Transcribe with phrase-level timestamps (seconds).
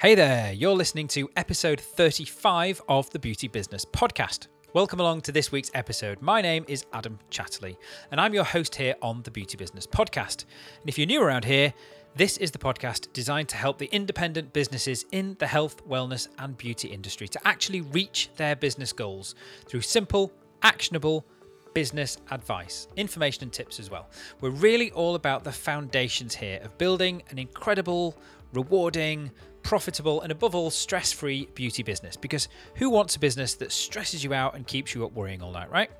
[0.00, 4.46] Hey there, you're listening to episode 35 of the Beauty Business Podcast.
[4.72, 6.22] Welcome along to this week's episode.
[6.22, 7.76] My name is Adam Chatterley,
[8.12, 10.44] and I'm your host here on the Beauty Business Podcast.
[10.80, 11.74] And if you're new around here,
[12.14, 16.56] this is the podcast designed to help the independent businesses in the health, wellness, and
[16.56, 19.34] beauty industry to actually reach their business goals
[19.66, 21.26] through simple, actionable,
[21.74, 24.08] business advice, information, and tips as well.
[24.40, 28.16] We're really all about the foundations here of building an incredible,
[28.52, 29.30] rewarding,
[29.62, 32.16] profitable, and above all, stress free beauty business.
[32.16, 35.52] Because who wants a business that stresses you out and keeps you up worrying all
[35.52, 35.90] night, right?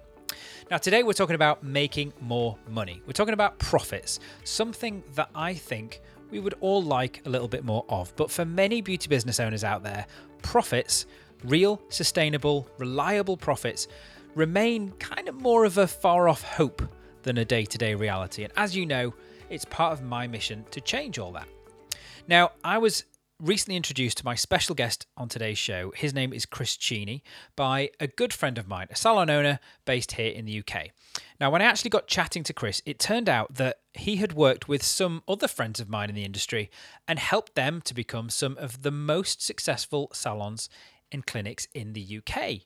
[0.70, 3.02] Now, today we're talking about making more money.
[3.06, 6.00] We're talking about profits, something that I think
[6.30, 8.14] we would all like a little bit more of.
[8.16, 10.06] But for many beauty business owners out there,
[10.42, 11.06] profits,
[11.44, 13.88] real, sustainable, reliable profits,
[14.34, 16.82] remain kind of more of a far off hope
[17.22, 18.44] than a day to day reality.
[18.44, 19.14] And as you know,
[19.50, 21.48] it's part of my mission to change all that.
[22.26, 23.04] Now, I was
[23.40, 25.92] recently introduced to my special guest on today's show.
[25.94, 27.22] His name is Chris Cheeney
[27.54, 30.88] by a good friend of mine, a salon owner based here in the UK.
[31.40, 34.66] Now, when I actually got chatting to Chris, it turned out that he had worked
[34.66, 36.68] with some other friends of mine in the industry
[37.06, 40.68] and helped them to become some of the most successful salons
[41.12, 42.62] and clinics in the UK.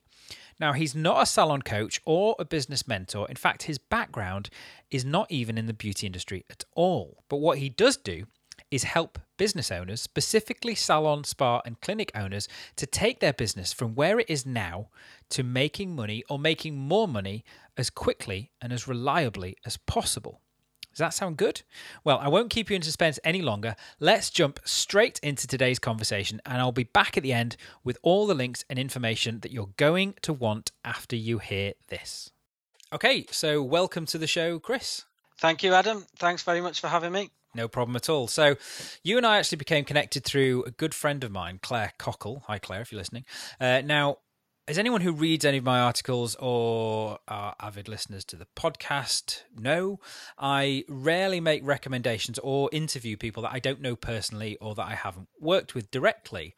[0.59, 3.27] Now, he's not a salon coach or a business mentor.
[3.29, 4.49] In fact, his background
[4.89, 7.23] is not even in the beauty industry at all.
[7.29, 8.25] But what he does do
[8.73, 13.93] is help business owners, specifically salon, spa, and clinic owners, to take their business from
[13.93, 14.89] where it is now
[15.29, 17.45] to making money or making more money
[17.77, 20.41] as quickly and as reliably as possible.
[20.91, 21.61] Does that sound good?
[22.03, 23.75] Well, I won't keep you in suspense any longer.
[23.99, 28.25] Let's jump straight into today's conversation, and I'll be back at the end with all
[28.25, 32.31] the links and information that you're going to want after you hear this.
[32.91, 35.05] Okay, so welcome to the show, Chris.
[35.37, 36.07] Thank you, Adam.
[36.17, 37.29] Thanks very much for having me.
[37.55, 38.27] No problem at all.
[38.27, 38.55] So,
[39.03, 42.43] you and I actually became connected through a good friend of mine, Clare Cockell.
[42.47, 43.25] Hi, Clare, if you're listening.
[43.59, 44.17] Uh, now,
[44.67, 49.41] as anyone who reads any of my articles or are avid listeners to the podcast
[49.55, 49.99] know,
[50.37, 54.95] I rarely make recommendations or interview people that I don't know personally or that I
[54.95, 56.55] haven't worked with directly.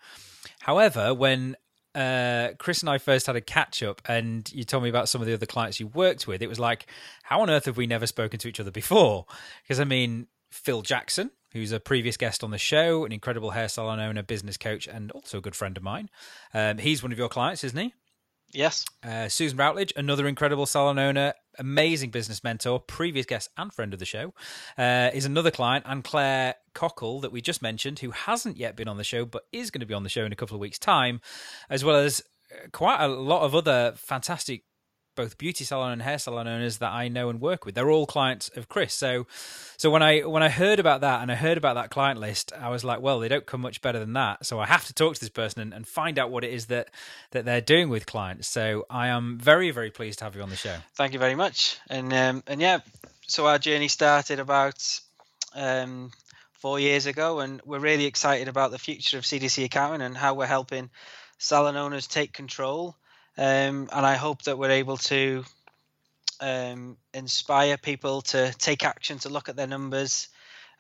[0.60, 1.56] However, when
[1.96, 5.22] uh, Chris and I first had a catch up, and you told me about some
[5.22, 6.42] of the other clients you worked with.
[6.42, 6.88] It was like,
[7.24, 9.26] how on earth have we never spoken to each other before?
[9.64, 13.68] Because I mean, Phil Jackson, who's a previous guest on the show, an incredible hair
[13.68, 16.10] salon owner, business coach, and also a good friend of mine.
[16.54, 17.94] Um, he's one of your clients, isn't he?
[18.52, 18.86] Yes.
[19.04, 24.00] Uh, Susan Routledge, another incredible salon owner, amazing business mentor, previous guest and friend of
[24.00, 24.34] the show,
[24.78, 25.86] uh, is another client.
[25.88, 29.44] And Clare Cockell, that we just mentioned, who hasn't yet been on the show but
[29.52, 31.20] is going to be on the show in a couple of weeks' time,
[31.70, 34.64] as well as uh, quite a lot of other fantastic
[35.16, 37.76] both beauty salon and hair salon owners that I know and work with.
[37.76, 38.94] They're all clients of Chris.
[38.94, 39.26] So
[39.78, 42.54] so when I when I heard about that and I heard about that client list,
[42.54, 44.46] I was like, well, they don't come much better than that.
[44.46, 46.68] So I have to talk to this person and, and find out what it is
[46.68, 46.90] that
[47.32, 48.48] that they're doing with clients.
[48.48, 50.76] So I am very very pleased to have you on the show.
[50.96, 51.80] Thank you very much.
[51.90, 52.80] And um, and yeah,
[53.28, 55.00] so our journey started about
[55.56, 56.12] um,
[56.54, 60.34] four years ago, and we're really excited about the future of CDC accounting and how
[60.34, 60.90] we're helping
[61.38, 62.96] salon owners take control
[63.38, 65.44] um, and I hope that we're able to
[66.40, 70.30] um, inspire people to take action, to look at their numbers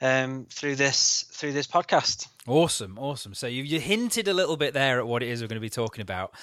[0.02, 2.28] um, through this through this podcast.
[2.48, 3.34] Awesome, awesome.
[3.34, 5.62] So you you hinted a little bit there at what it is we're going to
[5.62, 6.34] be talking about,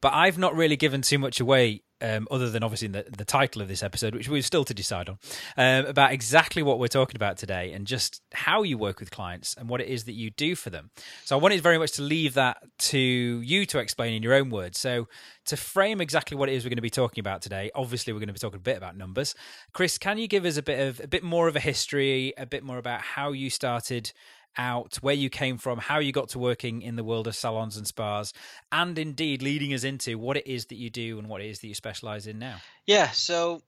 [0.00, 3.62] but I've not really given too much away um, other than obviously the, the title
[3.62, 5.18] of this episode, which we're still to decide on,
[5.56, 9.54] um, about exactly what we're talking about today and just how you work with clients
[9.54, 10.90] and what it is that you do for them.
[11.24, 14.50] So I wanted very much to leave that to you to explain in your own
[14.50, 14.78] words.
[14.78, 15.08] So
[15.46, 18.20] to frame exactly what it is we're going to be talking about today, obviously we're
[18.20, 19.34] going to be talking a bit about numbers.
[19.72, 22.46] Chris, can you give us a bit of a bit more of a history, a
[22.46, 24.12] bit more about how you started?
[24.56, 27.76] Out, where you came from, how you got to working in the world of salons
[27.76, 28.32] and spas,
[28.72, 31.60] and indeed leading us into what it is that you do and what it is
[31.60, 32.56] that you specialize in now.
[32.86, 33.62] Yeah, so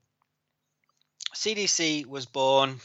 [1.34, 2.80] CDC was born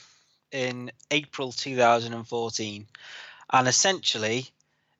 [0.51, 2.87] in April 2014,
[3.51, 4.47] and essentially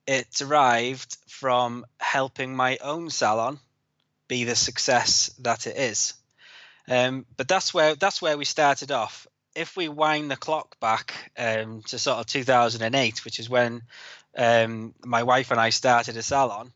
[0.06, 3.60] it derived from helping my own salon
[4.28, 6.14] be the success that it is.
[6.90, 9.28] Um, but that's where that's where we started off
[9.58, 13.82] if we wind the clock back um, to sort of 2008, which is when
[14.38, 16.72] um, my wife and I started a salon,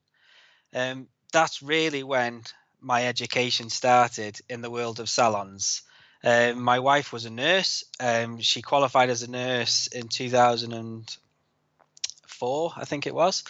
[0.74, 2.42] um, that's really when
[2.81, 5.83] my education started in the world of salons.
[6.24, 7.83] Um, my wife was a nurse.
[8.00, 13.44] Um, she qualified as a nurse in 2004, I think it was,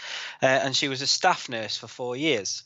[0.43, 2.63] uh, and she was a staff nurse for four years.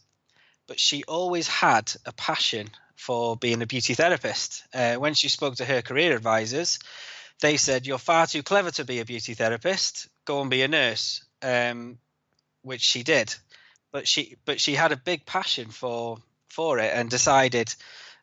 [0.65, 4.63] But she always had a passion for being a beauty therapist.
[4.73, 6.79] Uh, when she spoke to her career advisors,
[7.41, 10.07] they said, You're far too clever to be a beauty therapist.
[10.25, 11.23] Go and be a nurse.
[11.41, 11.99] Um,
[12.65, 13.33] which she did.
[13.91, 16.17] But she but she had a big passion for
[16.49, 17.73] for it and decided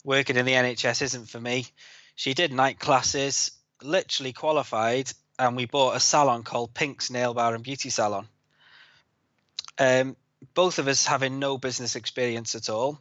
[0.04, 1.66] working in the NHS isn't for me.
[2.14, 3.52] She did night classes,
[3.82, 8.28] literally qualified, and we bought a salon called Pink's Nail Bar and Beauty Salon.
[9.78, 10.16] Um,
[10.54, 13.00] both of us having no business experience at all.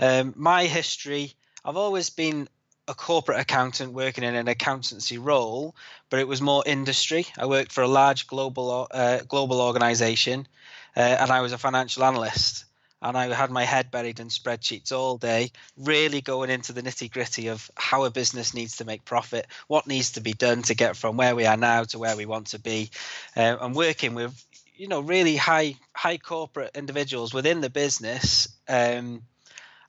[0.00, 2.48] Um, my history, I've always been
[2.88, 5.76] a corporate accountant working in an accountancy role,
[6.08, 7.26] but it was more industry.
[7.38, 10.48] I worked for a large global uh, global organization,
[10.96, 12.64] uh, and I was a financial analyst.
[13.02, 17.10] And I had my head buried in spreadsheets all day, really going into the nitty
[17.10, 20.74] gritty of how a business needs to make profit, what needs to be done to
[20.74, 22.90] get from where we are now to where we want to be,
[23.36, 24.44] uh, and working with
[24.74, 28.48] you know really high high corporate individuals within the business.
[28.68, 29.22] Um,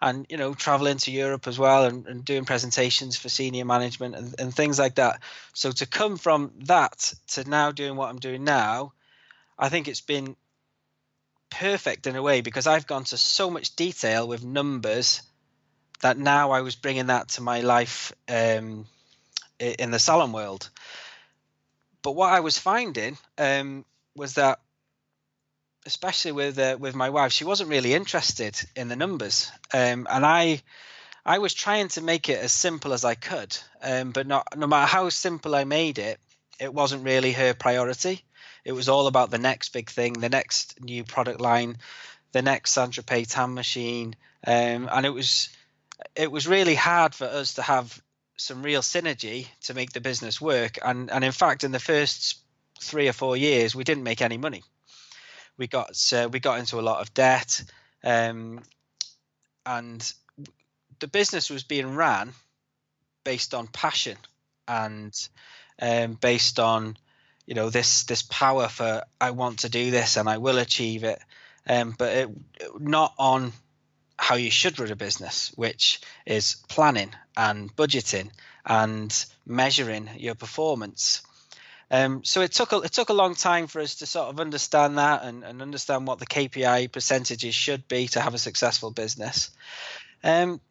[0.01, 4.15] and you know traveling to Europe as well and, and doing presentations for senior management
[4.15, 5.21] and, and things like that.
[5.53, 8.93] So to come from that to now doing what I'm doing now,
[9.57, 10.35] I think it's been
[11.49, 15.21] perfect in a way because I've gone to so much detail with numbers
[16.01, 18.87] that now I was bringing that to my life um,
[19.59, 20.69] in the salon world.
[22.01, 24.59] But what I was finding um, was that
[25.85, 30.25] especially with uh, with my wife, she wasn't really interested in the numbers, um, and
[30.25, 30.61] I
[31.25, 34.67] I was trying to make it as simple as I could, um, but not no
[34.67, 36.19] matter how simple I made it,
[36.59, 38.23] it wasn't really her priority.
[38.63, 41.77] It was all about the next big thing, the next new product line,
[42.31, 45.49] the next Sandra Pay tan machine, um, and it was
[46.15, 48.01] it was really hard for us to have
[48.37, 50.77] some real synergy to make the business work.
[50.83, 52.37] And and in fact, in the first
[52.79, 54.63] three or four years, we didn't make any money
[55.61, 57.63] we got uh, we got into a lot of debt,
[58.03, 58.61] um,
[59.63, 60.13] and
[60.99, 62.33] the business was being ran
[63.23, 64.17] based on passion
[64.67, 65.13] and
[65.79, 66.97] um, based on
[67.45, 71.03] you know this this power for I want to do this and I will achieve
[71.03, 71.19] it,
[71.69, 72.29] um, but it,
[72.79, 73.53] not on
[74.17, 78.31] how you should run a business, which is planning and budgeting
[78.65, 81.21] and measuring your performance.
[81.91, 84.39] Um, so it took a, it took a long time for us to sort of
[84.39, 88.91] understand that and, and understand what the KPI percentages should be to have a successful
[88.91, 89.51] business.
[90.23, 90.61] Um,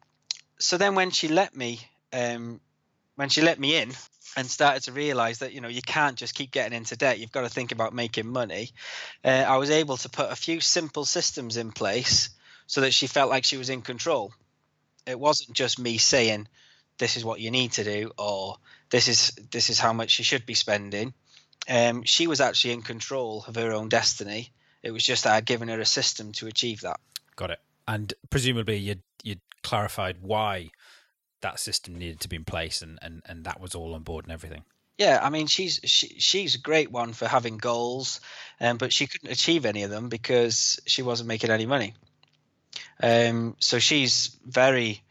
[0.57, 1.79] so then when she let me
[2.11, 2.59] um,
[3.15, 3.91] when she let me in
[4.37, 7.31] and started to realize that you know you can't just keep getting into debt you've
[7.31, 8.69] got to think about making money
[9.25, 12.29] uh, i was able to put a few simple systems in place
[12.67, 14.33] so that she felt like she was in control
[15.05, 16.47] it wasn't just me saying
[16.97, 18.55] this is what you need to do or
[18.91, 21.13] this is this is how much she should be spending.
[21.67, 24.51] Um, she was actually in control of her own destiny.
[24.83, 26.99] It was just that I'd given her a system to achieve that.
[27.35, 27.59] Got it.
[27.87, 30.71] And presumably you you clarified why
[31.41, 34.25] that system needed to be in place, and and and that was all on board
[34.25, 34.63] and everything.
[34.97, 38.19] Yeah, I mean she's she, she's a great one for having goals,
[38.59, 41.93] um, but she couldn't achieve any of them because she wasn't making any money.
[43.01, 45.01] Um, so she's very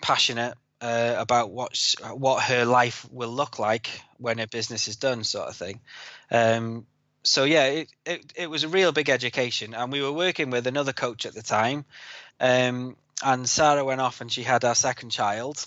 [0.00, 5.24] passionate uh, about what what her life will look like when her business is done,
[5.24, 5.80] sort of thing.
[6.30, 6.86] Um,
[7.22, 10.66] so yeah, it, it, it was a real big education, and we were working with
[10.66, 11.84] another coach at the time,
[12.40, 15.66] um, and Sarah went off and she had our second child,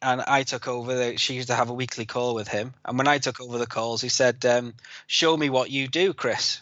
[0.00, 0.94] and I took over.
[0.94, 3.58] The, she used to have a weekly call with him, and when I took over
[3.58, 4.74] the calls, he said, um,
[5.06, 6.60] "Show me what you do, Chris."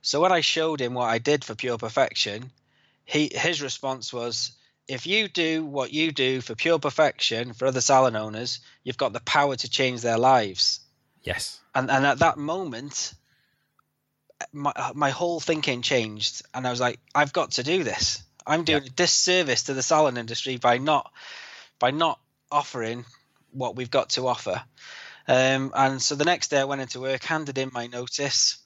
[0.00, 2.50] So when I showed him what I did for Pure Perfection,
[3.04, 4.52] he his response was,
[4.88, 9.12] if you do what you do for pure perfection for other salon owners, you've got
[9.12, 10.80] the power to change their lives.
[11.22, 11.60] Yes.
[11.74, 13.14] And and at that moment,
[14.52, 18.22] my my whole thinking changed, and I was like, I've got to do this.
[18.46, 21.12] I'm doing a disservice to the salon industry by not
[21.78, 22.18] by not
[22.50, 23.04] offering
[23.52, 24.62] what we've got to offer.
[25.28, 28.58] Um, and so the next day, I went into work, handed in my notice.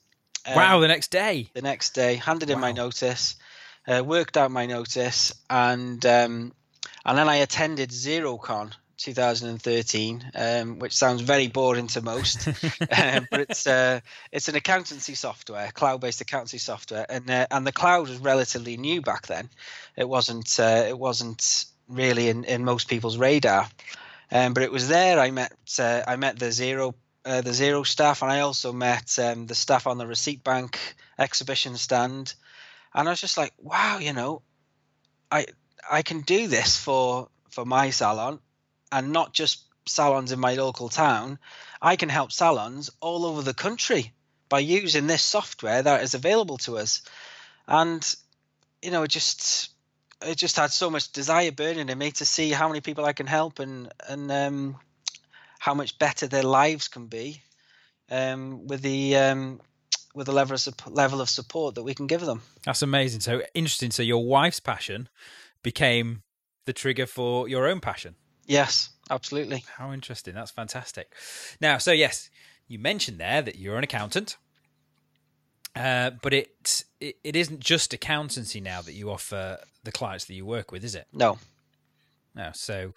[0.45, 0.79] Um, wow!
[0.79, 1.49] The next day.
[1.53, 2.55] The next day, handed wow.
[2.55, 3.35] in my notice
[3.87, 6.53] uh, worked out my notice, and um,
[7.05, 13.41] and then I attended Xerocon 2013, um, which sounds very boring to most, uh, but
[13.41, 13.99] it's uh,
[14.31, 19.01] it's an accountancy software, cloud-based accountancy software, and uh, and the cloud was relatively new
[19.01, 19.49] back then.
[19.95, 23.69] It wasn't uh, it wasn't really in, in most people's radar,
[24.31, 25.19] um, but it was there.
[25.19, 29.17] I met uh, I met the Xero uh, the Xero staff, and I also met
[29.19, 30.79] um, the staff on the Receipt Bank
[31.19, 32.33] exhibition stand
[32.93, 34.41] and I was just like, wow, you know,
[35.31, 35.45] I
[35.89, 38.39] I can do this for for my salon,
[38.91, 41.39] and not just salons in my local town.
[41.81, 44.13] I can help salons all over the country
[44.49, 47.01] by using this software that is available to us,
[47.67, 48.15] and
[48.81, 49.69] you know, it just
[50.21, 53.13] it just had so much desire burning in me to see how many people I
[53.13, 54.77] can help and and um,
[55.59, 57.41] how much better their lives can be
[58.09, 59.61] um, with the um,
[60.13, 62.41] with the level of level of support that we can give them.
[62.63, 63.21] That's amazing.
[63.21, 63.91] So interesting.
[63.91, 65.09] So your wife's passion
[65.63, 66.23] became
[66.65, 68.15] the trigger for your own passion.
[68.45, 69.63] Yes, absolutely.
[69.77, 70.33] How interesting.
[70.33, 71.13] That's fantastic.
[71.59, 72.29] Now, so yes,
[72.67, 74.37] you mentioned there that you're an accountant.
[75.75, 80.33] Uh, but it, it it isn't just accountancy now that you offer the clients that
[80.33, 81.05] you work with, is it?
[81.13, 81.37] No,
[82.51, 82.93] So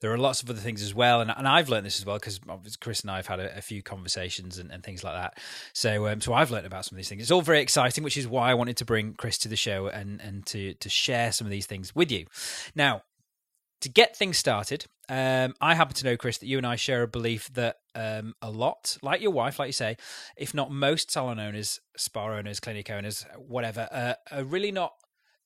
[0.00, 2.18] there are lots of other things as well, and, and I've learned this as well
[2.18, 2.40] because
[2.76, 5.38] Chris and I have had a, a few conversations and, and, things like that.
[5.72, 7.22] So um, so I've learned about some of these things.
[7.22, 9.86] It's all very exciting, which is why I wanted to bring Chris to the show
[9.86, 12.26] and and to to share some of these things with you.
[12.74, 13.02] Now,
[13.82, 17.02] to get things started, um, I happen to know, Chris, that you and I share
[17.02, 19.96] a belief that um, a lot, like your wife, like you say,
[20.36, 24.94] if not most salon owners, spa owners, clinic owners, whatever, uh, are really not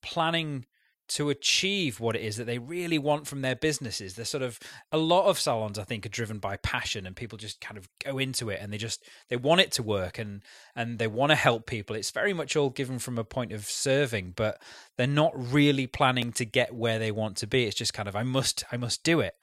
[0.02, 0.66] planning
[1.08, 4.14] to achieve what it is that they really want from their businesses.
[4.14, 4.58] They're sort of
[4.90, 7.88] a lot of salons I think are driven by passion and people just kind of
[8.04, 10.42] go into it and they just they want it to work and
[10.74, 11.94] and they want to help people.
[11.94, 14.60] It's very much all given from a point of serving, but
[14.96, 17.64] they're not really planning to get where they want to be.
[17.64, 19.34] It's just kind of I must I must do it.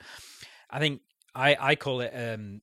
[0.69, 1.01] I think
[1.33, 2.61] I I call it um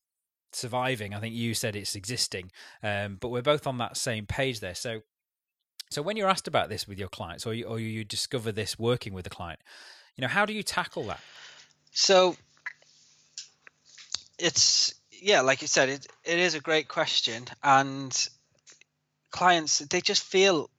[0.53, 1.15] surviving.
[1.15, 2.53] I think you said it's existing.
[2.83, 4.75] Um but we're both on that same page there.
[4.75, 5.01] So
[5.91, 8.79] so when you're asked about this with your clients, or you, or you discover this
[8.79, 9.61] working with a client,
[10.17, 11.21] you know, how do you tackle that?
[11.93, 12.37] So
[14.39, 18.29] it's yeah, like you said, it it is a great question, and
[19.31, 20.71] clients they just feel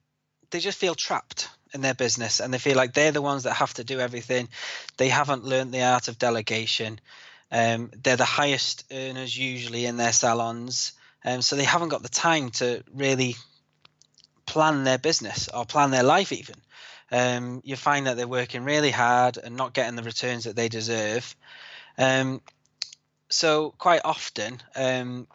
[0.50, 3.52] they just feel trapped in their business, and they feel like they're the ones that
[3.52, 4.48] have to do everything.
[4.96, 7.00] They haven't learned the art of delegation.
[7.50, 10.92] Um, they're the highest earners usually in their salons,
[11.22, 13.36] um, so they haven't got the time to really
[14.52, 16.56] plan their business or plan their life even.
[17.10, 20.68] Um, you find that they're working really hard and not getting the returns that they
[20.68, 21.34] deserve.
[21.96, 22.42] Um,
[23.30, 25.26] so quite often um,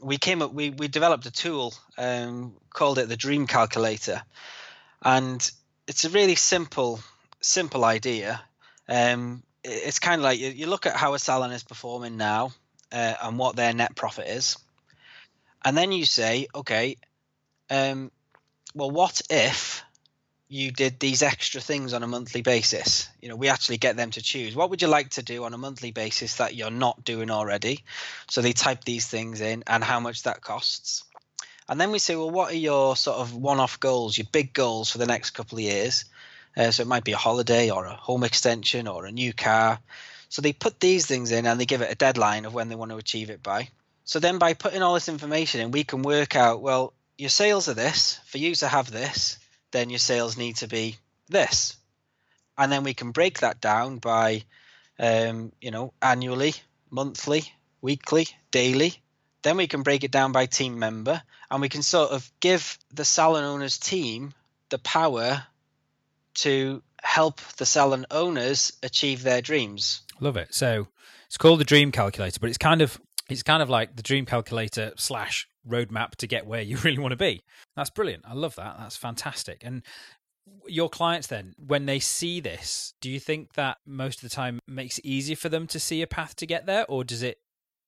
[0.00, 4.22] we came up we, we developed a tool um, called it the dream calculator.
[5.02, 5.50] And
[5.88, 7.00] it's a really simple
[7.40, 8.40] simple idea.
[8.88, 12.52] Um, it's kind of like you, you, look at how a salon is performing now
[12.92, 14.56] uh, and what their net profit is.
[15.64, 16.96] And then you say okay
[17.68, 18.10] um,
[18.74, 19.82] well, what if
[20.48, 23.08] you did these extra things on a monthly basis?
[23.20, 24.56] You know, we actually get them to choose.
[24.56, 27.84] What would you like to do on a monthly basis that you're not doing already?
[28.28, 31.04] So they type these things in and how much that costs.
[31.68, 34.52] And then we say, well, what are your sort of one off goals, your big
[34.52, 36.04] goals for the next couple of years?
[36.56, 39.78] Uh, so it might be a holiday or a home extension or a new car.
[40.30, 42.74] So they put these things in and they give it a deadline of when they
[42.74, 43.68] want to achieve it by.
[44.04, 47.68] So then by putting all this information in, we can work out, well, your sales
[47.68, 48.18] are this.
[48.24, 49.38] For you to have this,
[49.72, 50.96] then your sales need to be
[51.28, 51.76] this.
[52.56, 54.44] And then we can break that down by,
[54.98, 56.54] um, you know, annually,
[56.90, 57.44] monthly,
[57.82, 58.94] weekly, daily.
[59.42, 62.78] Then we can break it down by team member, and we can sort of give
[62.92, 64.32] the salon owners team
[64.70, 65.44] the power
[66.34, 70.02] to help the salon owners achieve their dreams.
[70.20, 70.54] Love it.
[70.54, 70.88] So
[71.26, 72.98] it's called the Dream Calculator, but it's kind of
[73.28, 77.12] it's kind of like the Dream Calculator slash roadmap to get where you really want
[77.12, 77.42] to be.
[77.76, 78.24] That's brilliant.
[78.26, 78.76] I love that.
[78.78, 79.62] That's fantastic.
[79.64, 79.82] And
[80.66, 84.58] your clients then when they see this do you think that most of the time
[84.66, 87.38] makes it easier for them to see a path to get there or does it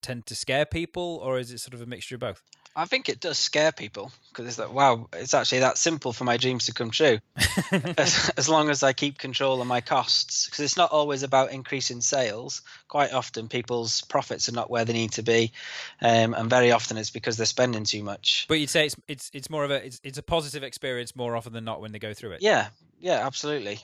[0.02, 2.42] tend to scare people or is it sort of a mixture of both
[2.74, 6.24] I think it does scare people because it's like, wow, it's actually that simple for
[6.24, 7.18] my dreams to come true.
[7.98, 11.52] as, as, long as I keep control of my costs, because it's not always about
[11.52, 12.62] increasing sales.
[12.88, 15.52] Quite often, people's profits are not where they need to be,
[16.00, 18.46] um, and very often it's because they're spending too much.
[18.48, 21.36] But you'd say it's it's it's more of a it's, it's a positive experience more
[21.36, 22.42] often than not when they go through it.
[22.42, 22.68] Yeah,
[23.00, 23.80] yeah, absolutely,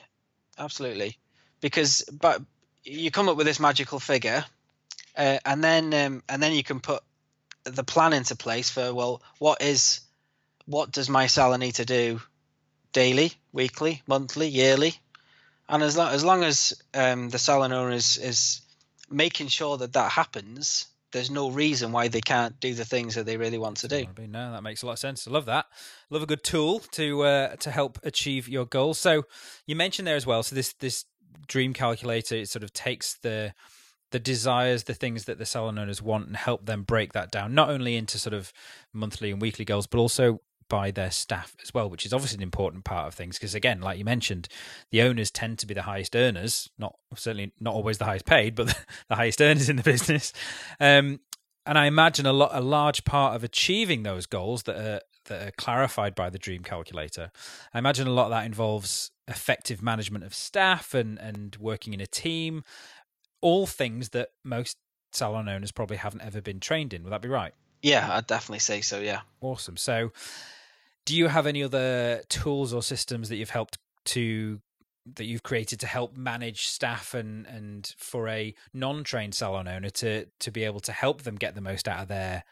[0.57, 1.17] absolutely,
[1.61, 2.41] because but
[2.83, 4.45] you come up with this magical figure,
[5.17, 7.03] uh, and then um, and then you can put
[7.63, 10.01] the plan into place for well, what is
[10.65, 12.21] what does my seller need to do
[12.93, 14.95] daily, weekly, monthly, yearly,
[15.69, 18.61] and as long as, long as um, the salon owner is, is
[19.09, 23.25] making sure that that happens, there's no reason why they can't do the things that
[23.25, 24.05] they really want to do.
[24.27, 25.27] No, that makes a lot of sense.
[25.27, 25.67] I love that.
[26.09, 28.99] Love a good tool to uh, to help achieve your goals.
[28.99, 29.23] So
[29.65, 30.43] you mentioned there as well.
[30.43, 31.05] So this this
[31.47, 33.53] dream calculator it sort of takes the
[34.11, 37.53] the desires, the things that the salon owners want, and help them break that down,
[37.53, 38.51] not only into sort of
[38.93, 42.43] monthly and weekly goals, but also by their staff as well, which is obviously an
[42.43, 43.37] important part of things.
[43.37, 44.47] Because again, like you mentioned,
[44.91, 48.55] the owners tend to be the highest earners, not certainly not always the highest paid,
[48.55, 48.67] but
[49.09, 50.31] the, highest earners in the business.
[50.79, 51.19] Um,
[51.65, 55.47] and I imagine a lot, a large part of achieving those goals that are that
[55.47, 57.31] are clarified by the Dream Calculator.
[57.73, 62.01] I imagine a lot of that involves effective management of staff and and working in
[62.01, 62.63] a team
[63.41, 64.77] all things that most
[65.11, 67.03] salon owners probably haven't ever been trained in.
[67.03, 67.53] Would that be right?
[67.81, 68.99] Yeah, I'd definitely say so.
[68.99, 69.21] Yeah.
[69.41, 69.77] Awesome.
[69.77, 70.11] So,
[71.05, 74.61] do you have any other tools or systems that you've helped to
[75.15, 80.25] that you've created to help manage staff and and for a non-trained salon owner to
[80.39, 82.43] to be able to help them get the most out of their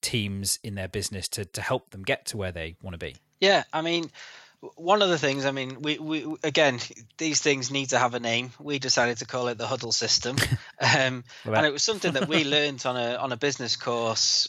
[0.00, 3.16] teams in their business to to help them get to where they want to be
[3.40, 4.10] yeah i mean
[4.76, 6.78] one of the things i mean we, we again
[7.18, 8.50] these things need to have a name.
[8.58, 10.36] We decided to call it the huddle system.
[10.80, 14.48] Um, and it was something that we learned on a on a business course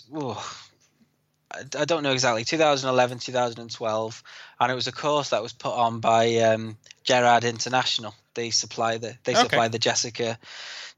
[1.52, 4.24] I don't know exactly 2011 2012
[4.60, 8.14] and it was a course that was put on by um, Gerard International.
[8.34, 9.42] They supply the they okay.
[9.44, 10.38] supply the Jessica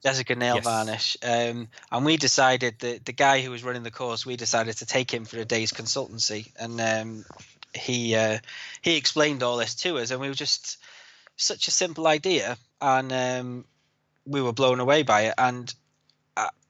[0.02, 0.64] Jessica nail yes.
[0.64, 1.18] varnish.
[1.22, 4.86] Um, and we decided that the guy who was running the course we decided to
[4.86, 6.52] take him for a day's consultancy.
[6.58, 7.26] And um,
[7.78, 8.40] he uh,
[8.82, 10.78] he explained all this to us and we were just
[11.36, 13.66] such a simple idea and um,
[14.26, 15.74] we were blown away by it and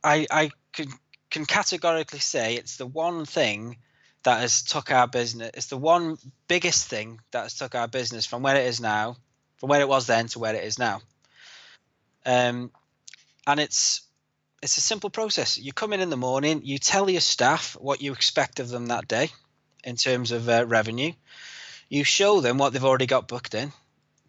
[0.03, 0.89] I I could
[1.29, 3.77] can categorically say it's the one thing
[4.23, 5.51] that has took our business.
[5.53, 9.17] It's the one biggest thing that has took our business from where it is now,
[9.57, 11.01] from where it was then to where it is now.
[12.25, 12.71] Um,
[13.45, 14.01] and it's
[14.61, 15.57] it's a simple process.
[15.57, 18.87] You come in in the morning, you tell your staff what you expect of them
[18.87, 19.29] that day
[19.87, 21.13] in terms of uh, revenue.
[21.87, 23.71] You show them what they've already got booked in.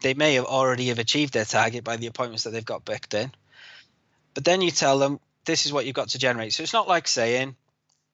[0.00, 3.12] They may have already have achieved their target by the appointments that they've got booked
[3.12, 3.32] in.
[4.34, 6.54] But then you tell them this is what you've got to generate.
[6.54, 7.56] So it's not like saying,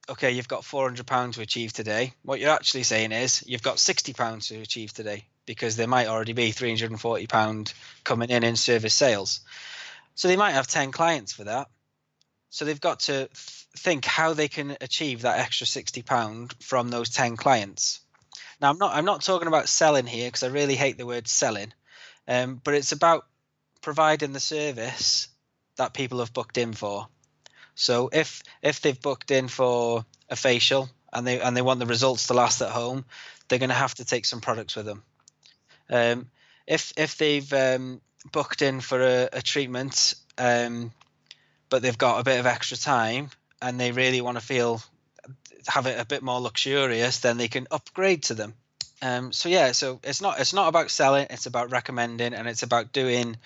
[0.09, 2.15] okay, you've got 400 pounds to achieve today.
[2.23, 6.07] What you're actually saying is you've got 60 pounds to achieve today because there might
[6.07, 7.75] already be 340 pound
[8.05, 9.41] coming in in service sales.
[10.15, 11.69] So they might have 10 clients for that.
[12.55, 13.31] So they've got to th-
[13.77, 18.01] think how they can achieve that extra 60 pound from those 10 clients.
[18.61, 21.27] Now I'm not I'm not talking about selling here because I really hate the word
[21.27, 21.73] selling,
[22.29, 23.27] um, but it's about
[23.81, 25.27] providing the service
[25.79, 27.09] that people have booked in for.
[27.75, 31.87] So if if they've booked in for a facial and they and they want the
[31.87, 33.05] results to last at home,
[33.49, 35.03] they're going to have to take some products with them.
[35.91, 36.31] Um,
[36.69, 40.93] if if they've um, booked in for a, a treatment, um,
[41.75, 44.81] but they've got a bit of extra time and they really want to feel
[45.67, 48.55] have it a bit more luxurious, then they can upgrade to them.
[49.03, 52.63] Um, so yeah, so it's not it's not about selling, it's about recommending, and it's
[52.63, 53.37] about doing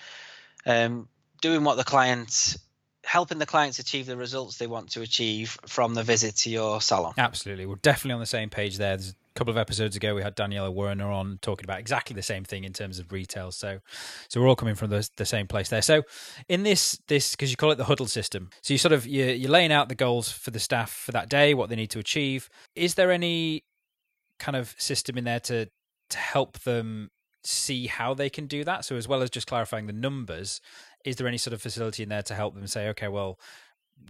[0.67, 1.07] um,
[1.41, 2.57] doing what the client
[3.03, 6.81] helping the clients achieve the results they want to achieve from the visit to your
[6.81, 7.15] salon.
[7.17, 7.65] Absolutely.
[7.65, 8.95] We're definitely on the same page there.
[8.95, 12.43] There's couple of episodes ago we had Daniela Werner on talking about exactly the same
[12.43, 13.51] thing in terms of retail.
[13.51, 13.79] So
[14.27, 15.81] so we're all coming from the, the same place there.
[15.81, 16.03] So
[16.47, 18.49] in this this because you call it the huddle system.
[18.61, 21.29] So you sort of you you're laying out the goals for the staff for that
[21.29, 22.49] day, what they need to achieve.
[22.75, 23.63] Is there any
[24.39, 25.67] kind of system in there to
[26.09, 27.11] to help them
[27.43, 28.85] see how they can do that.
[28.85, 30.61] So as well as just clarifying the numbers,
[31.05, 33.39] is there any sort of facility in there to help them say, okay, well,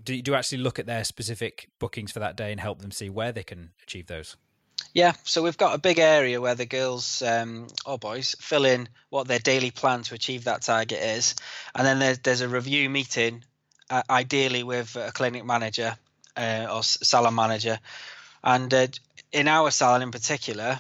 [0.04, 2.92] do do you actually look at their specific bookings for that day and help them
[2.92, 4.36] see where they can achieve those?
[4.94, 8.90] Yeah, so we've got a big area where the girls um, or boys fill in
[9.10, 11.36] what their daily plan to achieve that target is,
[11.76, 13.44] and then there's, there's a review meeting,
[13.90, 15.96] uh, ideally with a clinic manager
[16.36, 17.80] uh, or salon manager,
[18.44, 18.88] and uh,
[19.32, 20.80] in our salon in particular,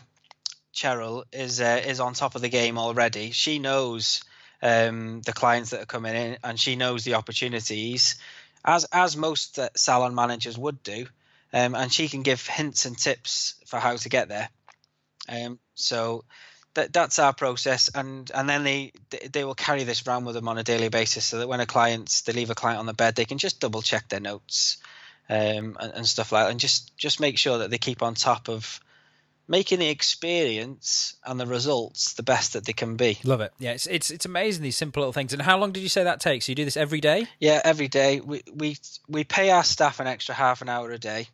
[0.74, 3.30] Cheryl is uh, is on top of the game already.
[3.30, 4.24] She knows
[4.64, 8.16] um, the clients that are coming in, and she knows the opportunities,
[8.66, 11.06] as as most uh, salon managers would do,
[11.54, 14.50] um, and she can give hints and tips for how to get there.
[15.28, 16.24] Um, so
[16.74, 18.92] that that's our process, and and then they
[19.32, 21.66] they will carry this around with them on a daily basis, so that when a
[21.66, 24.78] client they leave a client on the bed, they can just double check their notes.
[25.32, 28.16] Um, and, and, stuff like that, and just just make sure that they keep on
[28.16, 28.80] top of
[29.48, 33.20] making the experience and the results the best that they can be.
[33.24, 33.54] Love it.
[33.60, 35.32] Yeah, it's it's it's amazing these simple little things.
[35.32, 36.50] And how long did you say that takes?
[36.50, 37.28] You do this every day?
[37.40, 38.22] Yeah, every day.
[38.22, 41.28] We we we pay our staff an extra half an hour a day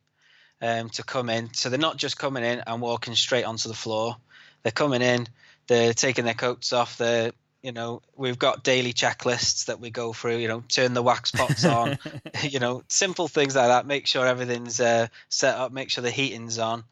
[0.61, 1.53] um, to come in.
[1.53, 4.15] So they're not just coming in and walking straight onto the floor.
[4.63, 5.27] They're coming in.
[5.67, 6.97] They're taking their coats off.
[6.97, 11.01] They're you know we've got daily checklists that we go through you know turn the
[11.01, 11.97] wax pots on
[12.43, 16.11] you know simple things like that make sure everything's uh, set up make sure the
[16.11, 16.83] heating's on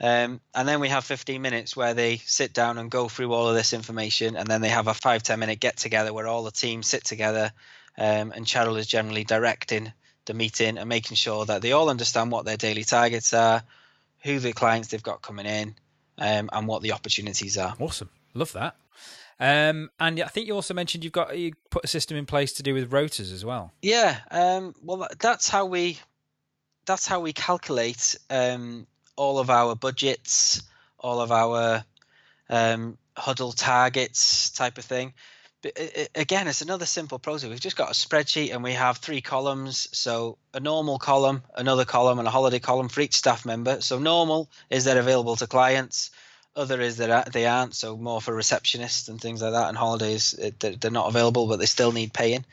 [0.00, 3.48] um, and then we have 15 minutes where they sit down and go through all
[3.48, 4.36] of this information.
[4.36, 7.04] And then they have a five, 10 minute get together where all the team sit
[7.04, 7.52] together.
[7.96, 9.92] Um, and Cheryl is generally directing
[10.26, 13.62] the meeting and making sure that they all understand what their daily targets are,
[14.22, 15.74] who the clients they've got coming in,
[16.18, 17.74] um, and what the opportunities are.
[17.80, 18.10] Awesome.
[18.34, 18.76] Love that.
[19.38, 22.54] Um, and I think you also mentioned you've got you put a system in place
[22.54, 23.72] to do with rotas as well.
[23.82, 24.18] Yeah.
[24.30, 25.98] Um, well, that's how we
[26.86, 28.86] that's how we calculate um,
[29.16, 30.62] all of our budgets,
[30.98, 31.84] all of our
[32.48, 35.12] um, huddle targets type of thing.
[35.62, 37.50] But it, again, it's another simple process.
[37.50, 39.88] We've just got a spreadsheet and we have three columns.
[39.92, 43.80] So a normal column, another column, and a holiday column for each staff member.
[43.80, 46.10] So normal is they're available to clients.
[46.54, 49.68] Other is that uh, they aren't, so more for receptionists and things like that.
[49.68, 52.46] And holidays, they're not available, but they still need paying.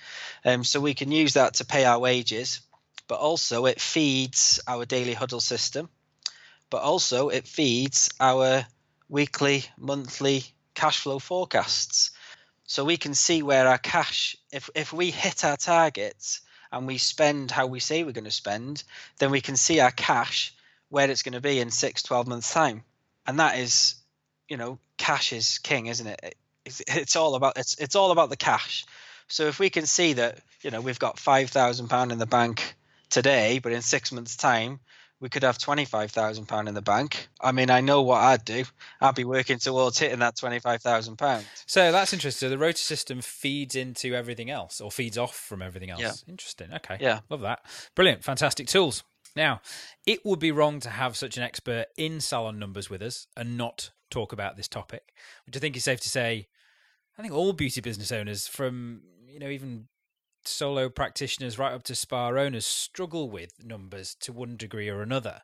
[0.44, 2.60] Um, so we can use that to pay our wages,
[3.08, 5.88] but also it feeds our daily huddle system,
[6.70, 8.66] but also it feeds our
[9.08, 12.12] weekly, monthly cash flow forecasts.
[12.66, 16.98] So we can see where our cash, if if we hit our targets and we
[16.98, 18.84] spend how we say we're going to spend,
[19.20, 20.54] then we can see our cash
[20.90, 22.84] where it's going to be in six, 12 months time
[23.26, 23.96] and that is,
[24.48, 26.36] you know, cash is king, isn't it?
[26.66, 28.86] It's, it's all about it's it's all about the cash.
[29.28, 32.26] So if we can see that, you know, we've got five thousand pound in the
[32.26, 32.76] bank
[33.10, 34.80] today, but in six months' time
[35.24, 37.30] we could have twenty five thousand pound in the bank.
[37.40, 38.66] I mean, I know what I'd do.
[39.00, 41.46] I'd be working towards hitting that twenty five thousand pounds.
[41.66, 42.48] So that's interesting.
[42.48, 46.02] So the rota system feeds into everything else, or feeds off from everything else.
[46.02, 46.12] Yeah.
[46.28, 46.74] Interesting.
[46.74, 46.98] Okay.
[47.00, 47.22] Yeah.
[47.30, 47.62] Love that.
[47.96, 48.26] Brilliant.
[48.26, 49.06] Fantastic tools.
[49.34, 49.62] Now,
[50.06, 53.58] it would be wrong to have such an expert in salon numbers with us and
[53.58, 55.14] not talk about this topic,
[55.46, 56.50] which I think is safe to say.
[57.18, 59.88] I think all beauty business owners, from you know even
[60.48, 65.42] solo practitioners right up to spa owners, struggle with numbers to one degree or another.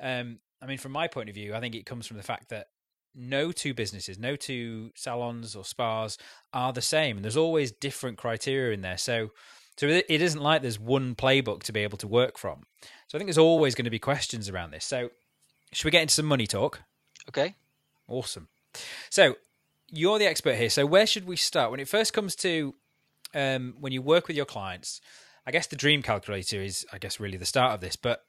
[0.00, 2.48] Um, I mean, from my point of view, I think it comes from the fact
[2.50, 2.68] that
[3.14, 6.18] no two businesses, no two salons or spas
[6.52, 8.98] are the same, and there's always different criteria in there.
[8.98, 9.30] So
[9.76, 12.64] so it isn't like there's one playbook to be able to work from.
[13.08, 14.84] So I think there's always going to be questions around this.
[14.84, 15.10] So
[15.72, 16.82] should we get into some money talk?
[17.28, 17.54] Okay.
[18.06, 18.48] Awesome.
[19.08, 19.36] So
[19.90, 20.70] you're the expert here.
[20.70, 21.70] So where should we start?
[21.70, 22.74] When it first comes to
[23.34, 25.00] um, when you work with your clients,
[25.46, 27.96] I guess the dream calculator is, I guess, really the start of this.
[27.96, 28.24] But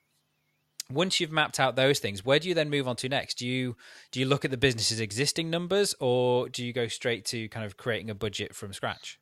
[0.89, 3.35] once you've mapped out those things, where do you then move on to next?
[3.35, 3.75] Do you
[4.11, 7.65] do you look at the business's existing numbers, or do you go straight to kind
[7.65, 9.19] of creating a budget from scratch?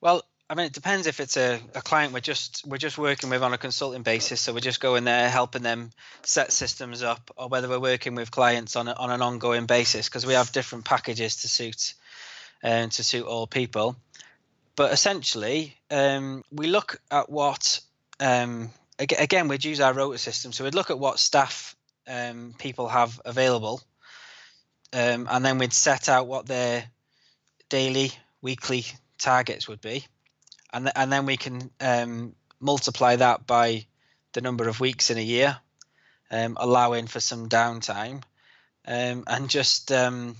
[0.00, 3.30] Well, I mean, it depends if it's a, a client we're just we're just working
[3.30, 5.90] with on a consulting basis, so we're just going there helping them
[6.22, 10.08] set systems up, or whether we're working with clients on a, on an ongoing basis
[10.08, 11.94] because we have different packages to suit
[12.62, 13.96] and uh, to suit all people.
[14.76, 17.80] But essentially, um, we look at what
[18.20, 21.74] um, again we'd use our rota system, so we'd look at what staff
[22.06, 23.80] um, people have available,
[24.92, 26.84] um, and then we'd set out what their
[27.70, 28.12] daily,
[28.42, 28.84] weekly
[29.18, 30.04] targets would be.
[30.74, 33.86] And and then we can um, multiply that by
[34.34, 35.58] the number of weeks in a year,
[36.30, 38.22] um, allowing for some downtime,
[38.84, 40.36] and just and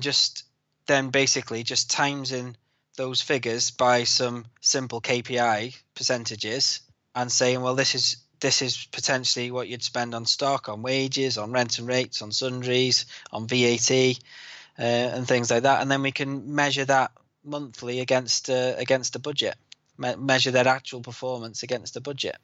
[0.00, 0.44] just
[0.86, 2.54] then basically just times in
[2.96, 6.80] those figures by some simple KPI percentages
[7.14, 11.38] and saying, well, this is this is potentially what you'd spend on stock, on wages,
[11.38, 13.90] on rent and rates, on sundries, on VAT,
[14.78, 17.12] uh, and things like that, and then we can measure that
[17.44, 19.56] monthly against uh, against a budget,
[19.96, 22.36] Me- measure their actual performance against a budget.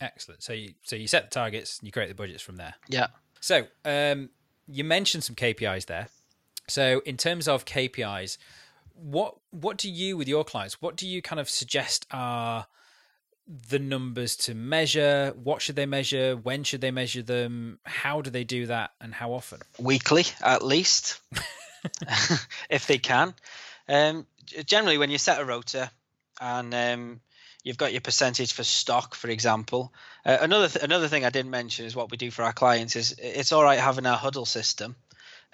[0.00, 0.42] Excellent.
[0.42, 2.74] So you so you set the targets, you create the budgets from there.
[2.88, 3.08] Yeah.
[3.40, 4.30] So um,
[4.66, 6.08] you mentioned some KPIs there.
[6.68, 8.38] So in terms of KPIs,
[8.94, 10.80] what what do you with your clients?
[10.80, 12.66] What do you kind of suggest are
[13.46, 15.34] the numbers to measure?
[15.42, 16.36] What should they measure?
[16.36, 17.78] When should they measure them?
[17.84, 19.60] How do they do that, and how often?
[19.78, 21.20] Weekly, at least,
[22.70, 23.34] if they can.
[23.88, 24.26] Um,
[24.66, 25.90] generally when you set a rota
[26.40, 27.20] and um,
[27.62, 29.92] you've got your percentage for stock, for example.
[30.24, 32.96] Uh, another th- another thing I didn't mention is what we do for our clients
[32.96, 34.96] is it's all right having our huddle system,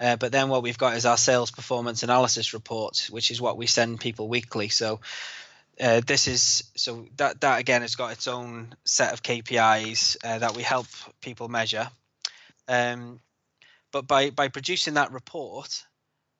[0.01, 3.57] uh, but then what we've got is our sales performance analysis report, which is what
[3.57, 4.69] we send people weekly.
[4.69, 4.99] So.
[5.79, 10.37] Uh, this is so that that again has got its own set of KPIs uh,
[10.37, 10.85] that we help
[11.21, 11.89] people measure.
[12.67, 13.19] Um,
[13.91, 15.83] but by by producing that report,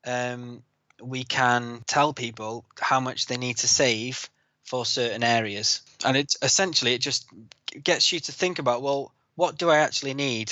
[0.06, 0.64] um,
[1.02, 4.30] we can tell people how much they need to save
[4.64, 5.82] for certain areas.
[6.06, 7.28] And it essentially it just
[7.84, 10.52] gets you to think about, well, what do I actually need?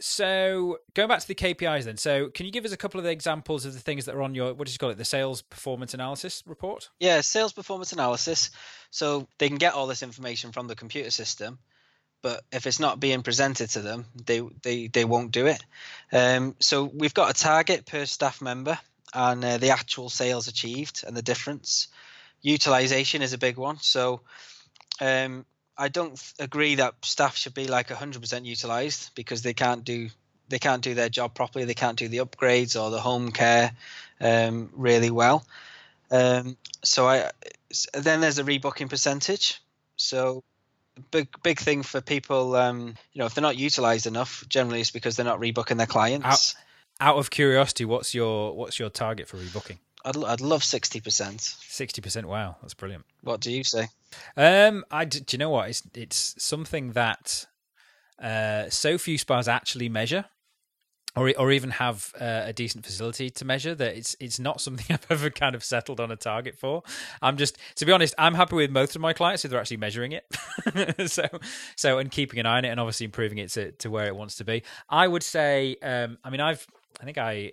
[0.00, 1.98] So going back to the KPIs then.
[1.98, 4.22] So can you give us a couple of the examples of the things that are
[4.22, 6.88] on your what did you call it, the sales performance analysis report?
[6.98, 8.50] Yeah, sales performance analysis.
[8.90, 11.58] So they can get all this information from the computer system,
[12.22, 15.62] but if it's not being presented to them, they they, they won't do it.
[16.12, 18.78] Um, so we've got a target per staff member
[19.12, 21.88] and uh, the actual sales achieved and the difference.
[22.42, 23.78] Utilization is a big one.
[23.80, 24.22] So
[25.00, 25.44] um,
[25.80, 30.08] I don't agree that staff should be like 100% utilized because they can't do
[30.48, 31.64] they can't do their job properly.
[31.64, 33.70] They can't do the upgrades or the home care
[34.20, 35.46] um, really well.
[36.10, 37.30] Um, so I
[37.94, 39.62] then there's a rebooking percentage.
[39.96, 40.42] So
[41.10, 42.56] big big thing for people.
[42.56, 45.86] Um, you know, if they're not utilized enough, generally it's because they're not rebooking their
[45.86, 46.56] clients
[47.00, 49.78] out of curiosity, what's your what's your target for rebooking?
[50.04, 51.40] I'd, I'd love sixty percent.
[51.40, 52.26] Sixty percent.
[52.28, 53.04] Wow, that's brilliant.
[53.22, 53.88] What do you say?
[54.36, 55.68] Um, I do you know what?
[55.70, 57.46] It's it's something that
[58.22, 60.24] uh, so few spas actually measure.
[61.16, 64.86] or or even have uh, a decent facility to measure that it's it's not something
[64.90, 66.82] I've ever kind of settled on a target for.
[67.20, 69.78] I'm just to be honest, I'm happy with most of my clients if they're actually
[69.78, 70.24] measuring it.
[71.10, 71.26] so
[71.76, 74.14] so and keeping an eye on it and obviously improving it to, to where it
[74.14, 74.62] wants to be.
[74.88, 76.66] I would say um, I mean I've
[77.00, 77.52] I think I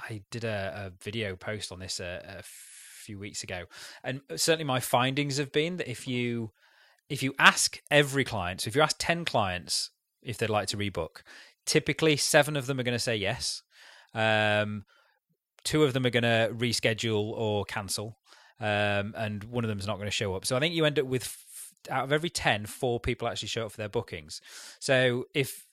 [0.00, 3.64] I did a, a video post on this a, a few weeks ago
[4.02, 6.50] and certainly my findings have been that if you
[7.08, 9.90] if you ask every client, so if you ask 10 clients
[10.22, 11.22] if they'd like to rebook,
[11.66, 13.62] typically seven of them are going to say yes.
[14.14, 14.84] Um,
[15.64, 18.18] two of them are going to reschedule or cancel,
[18.60, 20.46] um, and one of them is not going to show up.
[20.46, 21.36] So I think you end up with
[21.90, 24.40] out of every 10, four people actually show up for their bookings.
[24.78, 25.66] So if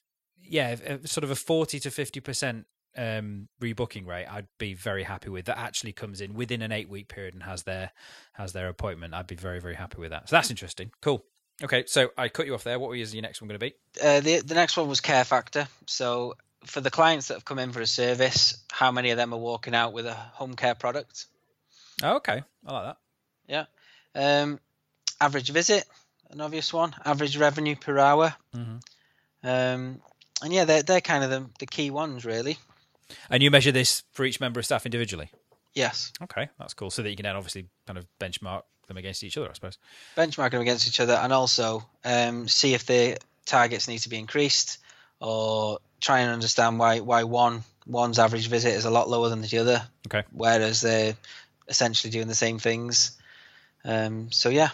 [0.43, 2.65] yeah, if, if sort of a 40 to 50%
[2.97, 5.45] um, rebooking rate, I'd be very happy with.
[5.45, 7.91] That actually comes in within an eight week period and has their
[8.33, 9.13] has their appointment.
[9.13, 10.29] I'd be very very happy with that.
[10.29, 10.91] So that's interesting.
[11.01, 11.23] Cool.
[11.63, 12.79] Okay, so I cut you off there.
[12.79, 13.73] What was your next one going to be?
[14.01, 15.67] Uh, the the next one was care factor.
[15.85, 19.33] So for the clients that have come in for a service, how many of them
[19.33, 21.25] are walking out with a home care product?
[22.03, 22.97] Oh, okay, I like that.
[23.47, 23.65] Yeah.
[24.13, 24.59] Um,
[25.19, 25.85] average visit,
[26.29, 26.93] an obvious one.
[27.05, 28.33] Average revenue per hour.
[28.55, 28.77] Mm-hmm.
[29.47, 30.01] Um,
[30.41, 32.57] and yeah, they're they're kind of the, the key ones really.
[33.29, 35.31] And you measure this for each member of staff individually?
[35.73, 36.11] Yes.
[36.23, 36.89] Okay, that's cool.
[36.89, 39.77] So that you can then obviously kind of benchmark them against each other, I suppose.
[40.17, 44.19] Benchmark them against each other and also um, see if the targets need to be
[44.19, 44.79] increased
[45.19, 49.41] or try and understand why why one one's average visit is a lot lower than
[49.41, 49.81] the other.
[50.07, 50.23] Okay.
[50.31, 51.15] Whereas they're
[51.67, 53.17] essentially doing the same things.
[53.85, 54.69] Um, so yeah.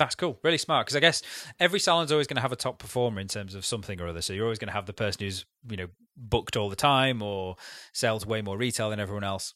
[0.00, 0.38] That's cool.
[0.42, 0.86] Really smart.
[0.86, 1.20] Because I guess
[1.60, 4.22] every salon's always going to have a top performer in terms of something or other.
[4.22, 7.20] So you're always going to have the person who's, you know, booked all the time
[7.20, 7.56] or
[7.92, 9.52] sells way more retail than everyone else.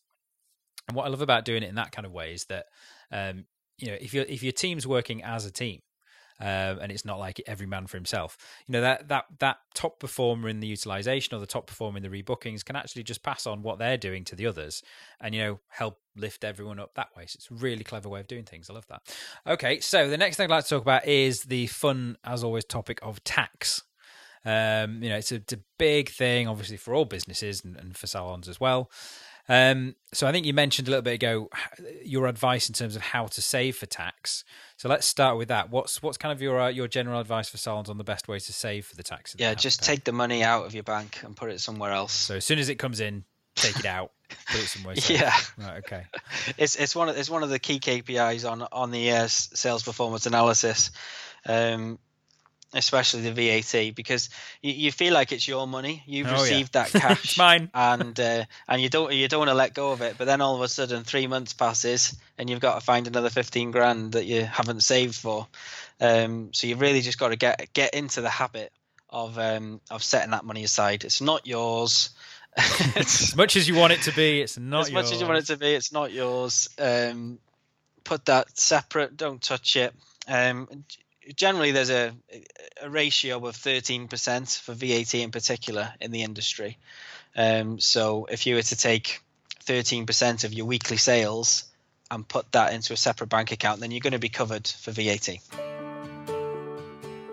[0.86, 2.66] And what I love about doing it in that kind of way is that,
[3.10, 3.46] um,
[3.78, 5.80] you know, if your if your team's working as a team,
[6.40, 8.36] um, and it's not like every man for himself.
[8.66, 12.02] You know that that that top performer in the utilization or the top performer in
[12.02, 14.82] the rebookings can actually just pass on what they're doing to the others,
[15.20, 17.26] and you know help lift everyone up that way.
[17.26, 18.68] So it's a really clever way of doing things.
[18.70, 19.02] I love that.
[19.46, 22.64] Okay, so the next thing I'd like to talk about is the fun, as always,
[22.64, 23.82] topic of tax.
[24.44, 27.96] Um, you know, it's a, it's a big thing, obviously, for all businesses and, and
[27.96, 28.90] for salons as well.
[29.48, 31.50] Um, so I think you mentioned a little bit ago
[32.04, 34.44] your advice in terms of how to save for tax.
[34.76, 35.70] So let's start with that.
[35.70, 38.38] What's what's kind of your uh, your general advice for salons on the best way
[38.38, 39.36] to save for the tax?
[39.38, 42.12] Yeah, just take the money out of your bank and put it somewhere else.
[42.12, 44.12] So as soon as it comes in, take it out,
[44.50, 44.96] put it somewhere.
[44.96, 45.20] Safe.
[45.20, 45.34] Yeah.
[45.58, 45.78] Right.
[45.78, 46.04] Okay.
[46.58, 49.82] It's it's one of it's one of the key KPIs on on the uh, sales
[49.82, 50.90] performance analysis.
[51.46, 51.98] Um,
[52.74, 54.28] especially the VAT, because
[54.60, 56.02] you, you feel like it's your money.
[56.06, 56.82] You've Oh, received yeah.
[56.82, 57.70] that cash, It's mine.
[57.72, 60.16] and uh, and you don't you don't want to let go of it.
[60.18, 63.30] But then all of a sudden, three months passes, and you've got to find another
[63.30, 65.46] fifteen grand that you haven't saved for.
[66.00, 68.72] Um, so you've really just got to get get into the habit
[69.10, 71.04] of um, of setting that money aside.
[71.04, 72.10] It's not yours.
[72.96, 75.38] As much as you want it to be, it's not as much as you want
[75.38, 76.68] it to be, it's not yours.
[76.78, 77.40] Um,
[78.04, 79.16] put that separate.
[79.16, 79.92] Don't touch it.
[80.28, 80.68] Um,
[81.36, 82.12] generally, there's a
[82.82, 86.78] a ratio of 13% for VAT in particular in the industry.
[87.36, 89.20] Um, so if you were to take
[89.64, 91.64] 13% of your weekly sales
[92.10, 94.92] and put that into a separate bank account, then you're going to be covered for
[94.92, 95.73] VAT.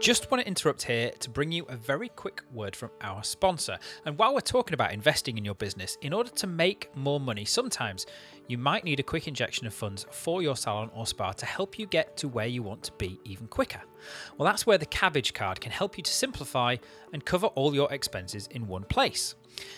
[0.01, 3.77] Just want to interrupt here to bring you a very quick word from our sponsor.
[4.03, 7.45] And while we're talking about investing in your business, in order to make more money,
[7.45, 8.07] sometimes
[8.47, 11.77] you might need a quick injection of funds for your salon or spa to help
[11.77, 13.81] you get to where you want to be even quicker.
[14.39, 16.77] Well, that's where the Kabbage card can help you to simplify
[17.13, 19.35] and cover all your expenses in one place.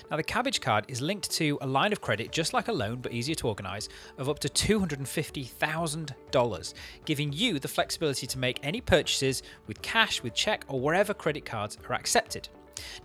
[0.09, 2.99] Now, the Kabbage card is linked to a line of credit, just like a loan
[3.01, 6.73] but easier to organise, of up to $250,000,
[7.05, 11.45] giving you the flexibility to make any purchases with cash, with check, or wherever credit
[11.45, 12.49] cards are accepted.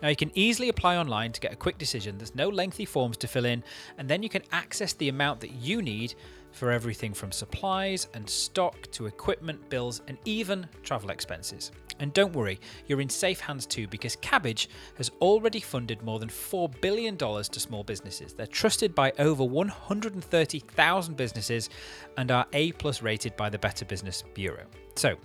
[0.02, 2.18] Now, you can easily apply online to get a quick decision.
[2.18, 3.62] There's no lengthy forms to fill in,
[3.96, 6.14] and then you can access the amount that you need
[6.58, 11.70] for everything from supplies and stock to equipment bills and even travel expenses.
[12.00, 16.28] And don't worry, you're in safe hands too because Kabbage has already funded more than
[16.28, 18.34] $4 billion to small businesses.
[18.34, 21.70] They're trusted by over 130,000 businesses
[22.16, 24.64] and are A plus rated by the Better Business Bureau.
[24.94, 25.16] So,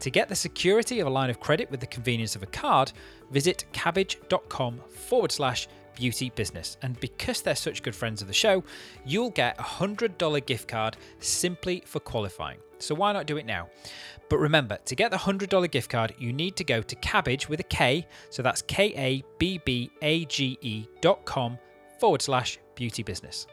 [0.00, 2.92] to get the security of a line of credit with the convenience of a card,
[3.30, 5.68] visit kabbage.com forward slash
[6.00, 6.78] beauty business.
[6.80, 8.64] And because they're such good friends of the show,
[9.04, 12.58] you'll get a $100 gift card simply for qualifying.
[12.78, 13.68] So why not do it now?
[14.30, 17.60] But remember, to get the $100 gift card, you need to go to Kabbage with
[17.60, 21.58] a K, so that's K A B B A G E dot com
[21.98, 23.46] forward slash beauty business.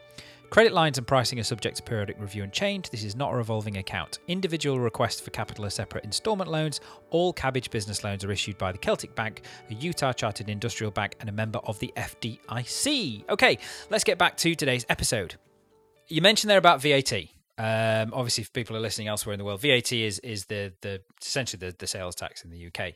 [0.50, 2.88] Credit lines and pricing are subject to periodic review and change.
[2.88, 4.18] This is not a revolving account.
[4.28, 6.80] Individual requests for capital are separate instalment loans.
[7.10, 11.16] All Kabbage business loans are issued by the Celtic Bank, a Utah chartered industrial bank,
[11.20, 13.28] and a member of the FDIC.
[13.28, 13.58] Okay,
[13.90, 15.34] let's get back to today's episode.
[16.06, 17.12] You mentioned there about VAT.
[17.58, 21.02] Um, obviously, if people are listening elsewhere in the world, VAT is is the the
[21.20, 22.94] essentially the, the sales tax in the UK.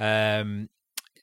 [0.00, 0.68] Um,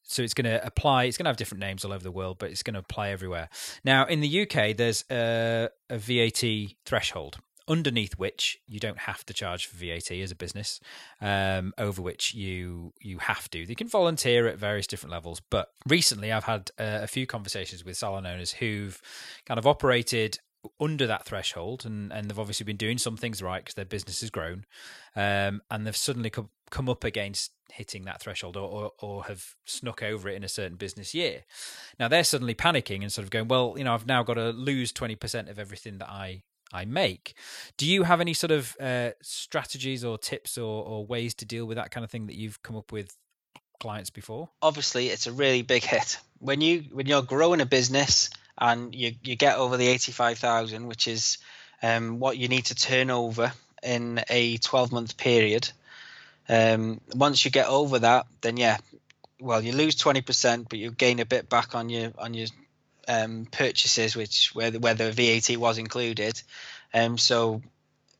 [0.06, 1.06] so it's going to apply.
[1.06, 3.10] It's going to have different names all over the world, but it's going to apply
[3.10, 3.50] everywhere.
[3.84, 9.34] Now, in the UK, there's a, a VAT threshold underneath which you don't have to
[9.34, 10.80] charge for VAT as a business,
[11.22, 13.60] um, over which you you have to.
[13.60, 17.84] You can volunteer at various different levels, but recently I've had uh, a few conversations
[17.84, 19.02] with salon owners who've
[19.46, 20.39] kind of operated
[20.80, 24.21] under that threshold and, and they've obviously been doing some things right because their business
[24.21, 24.65] has grown
[25.15, 29.56] um, and they've suddenly come, come up against hitting that threshold or, or, or have
[29.65, 31.43] snuck over it in a certain business year
[31.99, 34.49] now they're suddenly panicking and sort of going well you know i've now got to
[34.51, 37.36] lose 20% of everything that i I make.
[37.78, 41.65] Do you have any sort of uh, strategies or tips or, or ways to deal
[41.65, 43.15] with that kind of thing that you've come up with
[43.80, 44.49] clients before?
[44.62, 49.13] Obviously, it's a really big hit when you when you're growing a business and you
[49.24, 51.38] you get over the eighty five thousand, which is
[51.84, 53.52] um, what you need to turn over
[53.84, 55.70] in a twelve month period.
[56.48, 58.78] Um, once you get over that, then yeah,
[59.39, 62.48] well you lose twenty percent, but you gain a bit back on your on your
[63.08, 66.41] um, purchases, which where the, where the VAT was included.
[66.94, 67.62] Um, so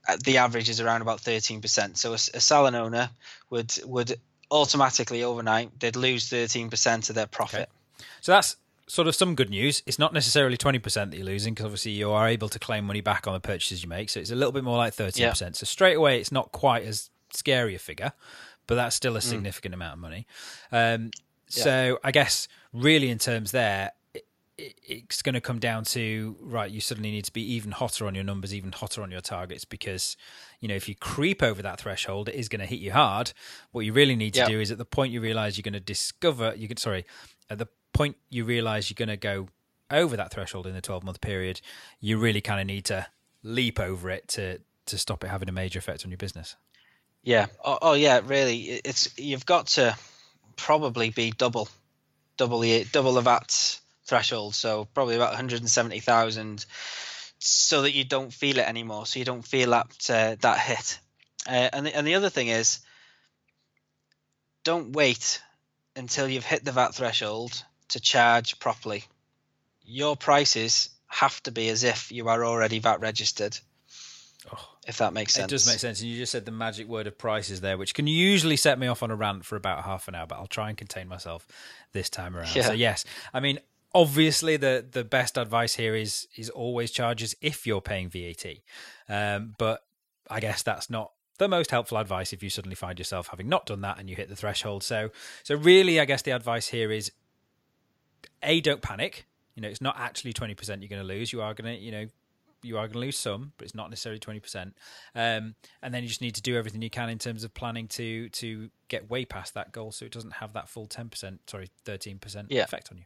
[0.08, 1.98] uh, the average is around about thirteen percent.
[1.98, 3.10] So a, a salon owner
[3.50, 4.20] would would
[4.52, 7.70] automatically overnight they'd lose thirteen percent of their profit.
[8.00, 8.08] Okay.
[8.22, 9.82] So that's sort of some good news.
[9.86, 13.02] It's not necessarily 20% that you're losing because obviously you are able to claim money
[13.02, 14.10] back on the purchases you make.
[14.10, 15.18] So it's a little bit more like 13%.
[15.18, 15.34] Yeah.
[15.34, 18.14] So straight away, it's not quite as scary a figure,
[18.68, 19.24] but that's still a mm.
[19.24, 19.78] significant mm.
[19.78, 20.28] amount of money.
[20.72, 21.12] Um,
[21.50, 21.64] yeah.
[21.64, 23.92] So I guess really in terms there,
[24.58, 28.16] it's going to come down to right you suddenly need to be even hotter on
[28.16, 30.16] your numbers even hotter on your targets because
[30.62, 33.34] you know if you creep over that threshold it is going to hit you hard
[33.74, 35.80] what you really need to do is at the point you realize you're going to
[35.82, 37.06] discover you can sorry
[37.50, 39.48] at the point you realize you're going to go
[39.90, 41.62] over that threshold in the 12 month period,
[42.00, 43.08] you really kind of need to
[43.44, 46.56] leap over it to to stop it having a major effect on your business.
[47.24, 47.48] Yeah.
[47.64, 48.22] Oh, oh yeah.
[48.24, 49.98] Really, it's you've got to
[50.56, 51.68] probably be double,
[52.38, 54.54] double the double the VAT threshold.
[54.54, 56.66] So probably about 170,000,
[57.40, 59.06] so that you don't feel it anymore.
[59.06, 61.00] So you don't feel that uh, that hit.
[61.48, 62.80] Uh, and the, and the other thing is,
[64.64, 65.42] don't wait
[65.96, 69.04] until you've hit the VAT threshold to charge properly.
[69.84, 73.58] Your prices have to be as if you are already VAT registered.
[74.52, 75.52] Oh, if that makes sense.
[75.52, 76.02] It does make sense.
[76.02, 78.88] And you just said the magic word of prices there, which can usually set me
[78.88, 81.48] off on a rant for about half an hour, but I'll try and contain myself
[81.94, 82.56] this time around.
[82.56, 82.64] Yeah.
[82.64, 83.60] So yes, I mean
[83.96, 88.46] obviously the the best advice here is is always charges if you're paying VAT.
[89.10, 89.84] Um, but
[90.30, 93.66] I guess that's not the most helpful advice if you suddenly find yourself having not
[93.66, 94.84] done that and you hit the threshold.
[94.84, 95.10] So
[95.44, 97.12] so really I guess the advice here is
[98.46, 99.26] a don't panic.
[99.56, 101.34] You know, it's not actually twenty percent you're going to lose.
[101.34, 102.06] You are going to, you know,
[102.62, 104.76] you are going to lose some, but it's not necessarily twenty percent.
[105.14, 107.88] Um, and then you just need to do everything you can in terms of planning
[107.90, 111.42] to to get way past that goal, so it doesn't have that full ten percent,
[111.50, 113.04] sorry, thirteen percent effect on you.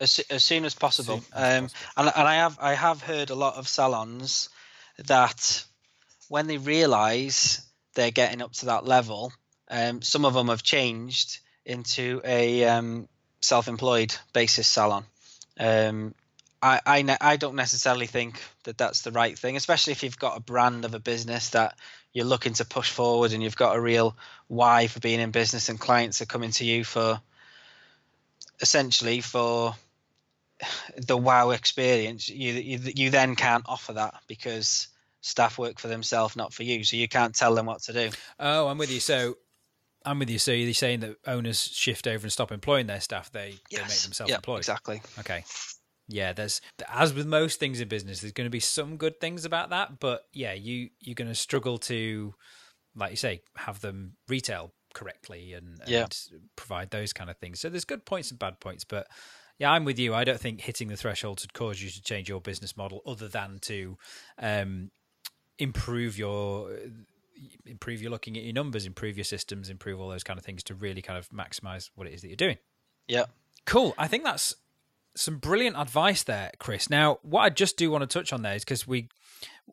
[0.00, 1.18] As, as soon as possible.
[1.18, 1.80] Soon as um, possible.
[1.96, 4.48] And, and I have I have heard a lot of salons
[5.06, 5.64] that
[6.28, 7.60] when they realise
[7.94, 9.32] they're getting up to that level,
[9.68, 13.08] um, some of them have changed into a um,
[13.40, 15.04] self-employed basis salon.
[15.58, 16.14] Um,
[16.62, 20.36] I, I, I don't necessarily think that that's the right thing, especially if you've got
[20.36, 21.76] a brand of a business that
[22.12, 24.16] you're looking to push forward and you've got a real
[24.48, 27.20] why for being in business and clients are coming to you for
[28.60, 29.74] essentially for
[30.96, 32.28] the wow experience.
[32.28, 34.88] You, you, you then can't offer that because
[35.22, 36.84] staff work for themselves, not for you.
[36.84, 38.10] So you can't tell them what to do.
[38.38, 39.00] Oh, I'm with you.
[39.00, 39.36] So
[40.04, 40.38] I'm with you.
[40.38, 43.30] So you're saying that owners shift over and stop employing their staff.
[43.30, 43.82] They, yes.
[43.82, 44.58] they make themselves yep, employed.
[44.58, 45.02] Exactly.
[45.18, 45.44] Okay.
[46.08, 46.60] Yeah, there's
[46.92, 50.00] as with most things in business, there's going to be some good things about that,
[50.00, 52.34] but yeah, you you're going to struggle to,
[52.96, 56.06] like you say, have them retail correctly and, and yeah.
[56.56, 57.60] provide those kind of things.
[57.60, 59.06] So there's good points and bad points, but
[59.58, 60.12] yeah, I'm with you.
[60.12, 63.28] I don't think hitting the threshold would cause you to change your business model, other
[63.28, 63.96] than to
[64.38, 64.90] um,
[65.58, 66.72] improve your
[67.66, 70.62] improve your looking at your numbers, improve your systems, improve all those kind of things
[70.64, 72.58] to really kind of maximize what it is that you're doing.
[73.08, 73.24] Yeah.
[73.66, 73.94] Cool.
[73.98, 74.54] I think that's
[75.16, 76.88] some brilliant advice there, Chris.
[76.88, 79.08] Now, what I just do want to touch on there is because we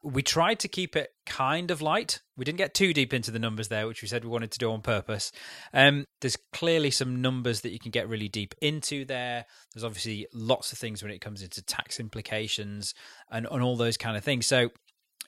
[0.03, 2.21] we tried to keep it kind of light.
[2.35, 4.59] We didn't get too deep into the numbers there, which we said we wanted to
[4.59, 5.31] do on purpose.
[5.73, 9.45] Um, there's clearly some numbers that you can get really deep into there.
[9.73, 12.93] There's obviously lots of things when it comes into tax implications
[13.31, 14.45] and, and all those kind of things.
[14.45, 14.69] So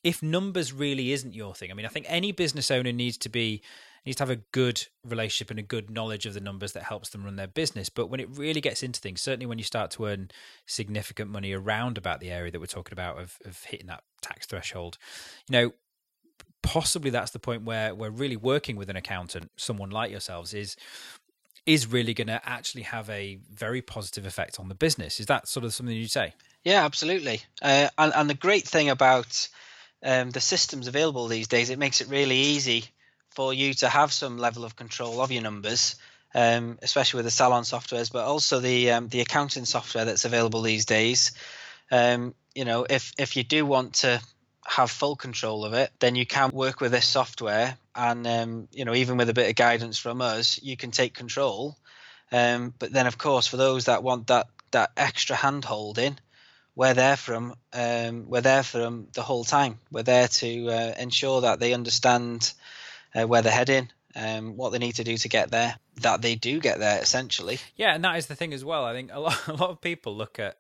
[0.04, 3.30] if numbers really isn't your thing, I mean, I think any business owner needs to
[3.30, 3.62] be
[4.06, 7.10] needs to have a good relationship and a good knowledge of the numbers that helps
[7.10, 7.90] them run their business.
[7.90, 10.32] But when it really gets into things, certainly when you start to earn
[10.66, 14.46] significant money around about the area that we're talking about of, of hitting that tax
[14.46, 14.98] threshold,
[15.50, 15.74] you know,
[16.62, 20.76] possibly that's the point where we're really working with an accountant, someone like yourselves, is
[21.66, 25.20] is really going to actually have a very positive effect on the business.
[25.20, 26.34] Is that sort of something you'd say?
[26.64, 27.42] Yeah, absolutely.
[27.62, 29.48] Uh, and, and the great thing about
[30.04, 32.86] um, the systems available these days, it makes it really easy
[33.30, 35.96] for you to have some level of control of your numbers,
[36.34, 40.62] um, especially with the salon softwares, but also the um, the accounting software that's available
[40.62, 41.32] these days.
[41.92, 44.22] Um, you know, if if you do want to
[44.66, 48.86] have full control of it, then you can work with this software, and um, you
[48.86, 51.78] know, even with a bit of guidance from us, you can take control.
[52.32, 55.66] Um, but then, of course, for those that want that that extra hand
[56.80, 59.80] we're there from um, we're there from the whole time.
[59.92, 62.54] We're there to uh, ensure that they understand
[63.14, 66.36] uh, where they're heading, um, what they need to do to get there, that they
[66.36, 67.60] do get there essentially.
[67.76, 68.86] Yeah, and that is the thing as well.
[68.86, 70.56] I think a lot, a lot of people look at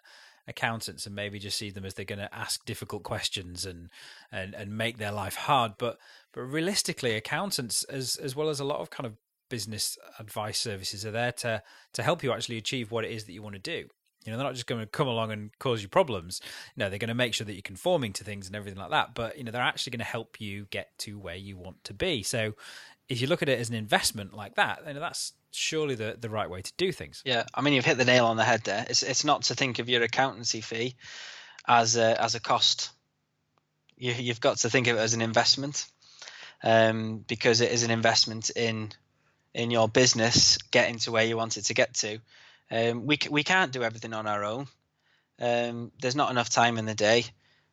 [0.45, 3.89] accountants and maybe just see them as they're going to ask difficult questions and,
[4.30, 5.76] and and make their life hard.
[5.78, 5.99] But
[6.34, 9.15] but realistically, accountants as as well as a lot of kind of
[9.47, 11.63] business advice services are there to
[11.93, 13.88] to help you actually achieve what it is that you want to do.
[14.26, 16.41] You know, they're not just going to come along and cause you problems.
[16.76, 19.15] No, they're going to make sure that you're conforming to things and everything like that.
[19.15, 21.93] But, you know, they're actually going to help you get to where you want to
[21.93, 22.24] be.
[22.24, 22.55] So
[23.07, 26.30] if you look at it as an investment like that, then that's surely the, the
[26.30, 27.22] right way to do things.
[27.26, 27.45] Yeah.
[27.53, 28.86] I mean, you've hit the nail on the head there.
[28.89, 30.95] It's, it's not to think of your accountancy fee
[31.67, 32.91] as a, as a cost.
[33.97, 35.86] You, you've got to think of it as an investment
[36.63, 38.91] um, because it is an investment in
[39.53, 42.20] in your business getting to where you want it to get to.
[42.72, 44.67] Um, we we can't do everything on our own.
[45.39, 47.26] Um, there's not enough time in the day,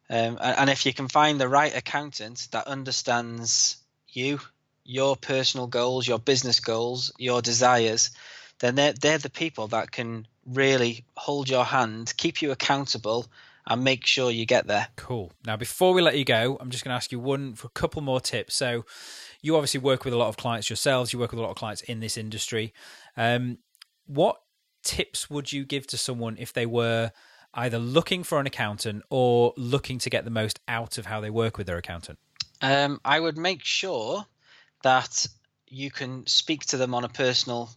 [0.09, 3.77] um, and, and, if you can find the right accountant that understands
[4.09, 4.41] you,
[4.85, 8.13] your personal goals, your business goals, your desires,
[8.61, 13.27] then they're they're the people that can really hold your hand, keep you accountable,
[13.67, 14.89] and make sure you get there.
[14.97, 15.33] Cool.
[15.45, 17.71] Now, before we let you go, I'm just going to ask you one for a
[17.71, 18.55] couple more tips.
[18.55, 18.85] So,
[19.43, 21.13] you obviously work with a lot of clients yourselves.
[21.13, 22.73] You work with a lot of clients in this industry.
[23.17, 23.59] Um,
[24.07, 24.41] what
[24.87, 27.11] tips would you give to someone if they were
[27.53, 31.31] either looking for an accountant or looking to get the most out of how they
[31.31, 32.19] work with their accountant?
[32.63, 34.25] Um, I would make sure
[34.83, 35.27] that
[35.69, 37.71] you can speak to them on a personal,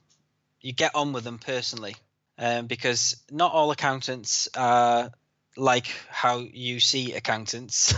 [0.62, 1.96] you get on with them personally,
[2.38, 5.12] um, because not all accountants are
[5.58, 7.94] like how you see accountants.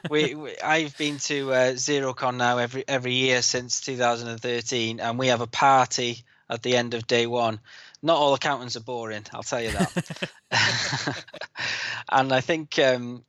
[0.10, 5.28] we, we, I've been to uh, Xerocon now every every year since 2013, and we
[5.28, 7.60] have a party at the end of day one
[8.02, 9.24] not all accountants are boring.
[9.32, 10.30] I'll tell you that.
[12.10, 13.24] and I think um,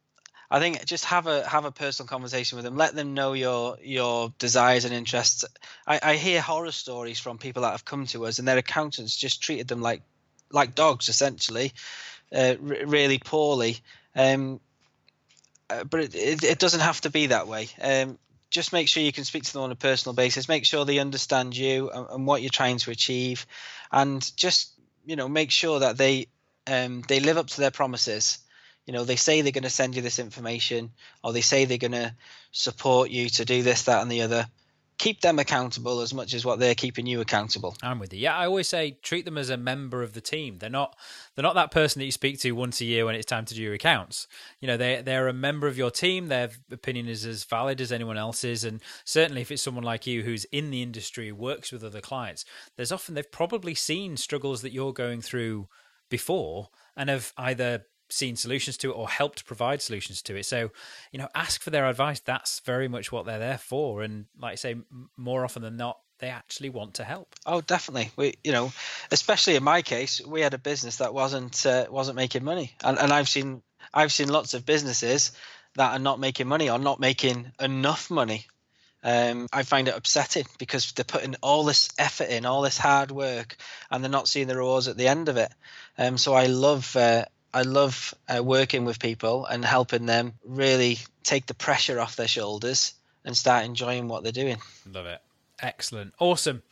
[0.52, 2.76] I think just have a have a personal conversation with them.
[2.76, 5.46] Let them know your your desires and interests.
[5.86, 9.16] I, I hear horror stories from people that have come to us, and their accountants
[9.16, 10.02] just treated them like
[10.52, 11.74] like dogs, essentially,
[12.34, 13.78] uh, r- really poorly.
[14.16, 14.60] Um,
[15.70, 17.70] uh, but it, it, it, doesn't have to be that way.
[17.80, 18.18] Um,
[18.50, 20.50] just make sure you can speak to them on a personal basis.
[20.50, 23.46] Make sure they understand you and, and what you're trying to achieve,
[23.92, 24.74] and just
[25.06, 26.28] you know make sure that they
[26.68, 28.40] um, they live up to their promises.
[28.86, 30.92] You know, they say they're going to send you this information,
[31.24, 32.16] or they say they're going to
[32.52, 34.48] support you to do this, that, and the other
[35.00, 37.76] keep them accountable as much as what they're keeping you accountable.
[37.82, 38.20] I'm with you.
[38.20, 40.58] Yeah, I always say treat them as a member of the team.
[40.60, 40.96] They're not
[41.34, 43.56] they're not that person that you speak to once a year when it's time to
[43.56, 44.28] do your accounts.
[44.60, 46.28] You know, they they're a member of your team.
[46.28, 50.24] Their opinion is as valid as anyone else's, and certainly if it's someone like you
[50.24, 52.44] who's in the industry, works with other clients,
[52.76, 55.70] there's often they've probably seen struggles that you're going through
[56.10, 60.46] before and have either seen solutions to it or helped provide solutions to it.
[60.46, 60.72] So,
[61.12, 62.20] you know, ask for their advice.
[62.20, 64.02] That's very much what they're there for.
[64.02, 64.76] And like I say,
[65.16, 67.34] more often than not, they actually want to help.
[67.46, 68.12] Oh, definitely.
[68.16, 68.72] We, you know,
[69.12, 73.00] especially in my case, we had a business that wasn't uh, wasn't making money, and
[73.00, 73.62] and I've seen
[73.94, 75.32] I've seen lots of businesses
[75.76, 78.46] that are not making money or not making enough money.
[79.02, 83.12] Um, I find it upsetting because they're putting all this effort in, all this hard
[83.12, 83.56] work,
[83.90, 85.54] and they're not seeing the rewards at the end of it.
[85.98, 87.24] Um, so I love uh,
[87.54, 92.28] I love uh, working with people and helping them really take the pressure off their
[92.28, 92.94] shoulders
[93.26, 94.58] and start enjoying what they're doing.
[94.92, 95.22] Love it.
[95.62, 96.14] Excellent.
[96.20, 96.64] Awesome.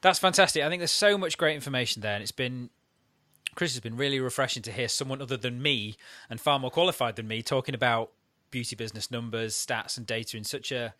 [0.00, 0.62] That's fantastic.
[0.62, 2.70] I think there's so much great information there, and it's been
[3.54, 5.96] Chris has been really refreshing to hear someone other than me
[6.28, 8.10] and far more qualified than me talking about
[8.50, 10.94] beauty business numbers, stats, and data in such a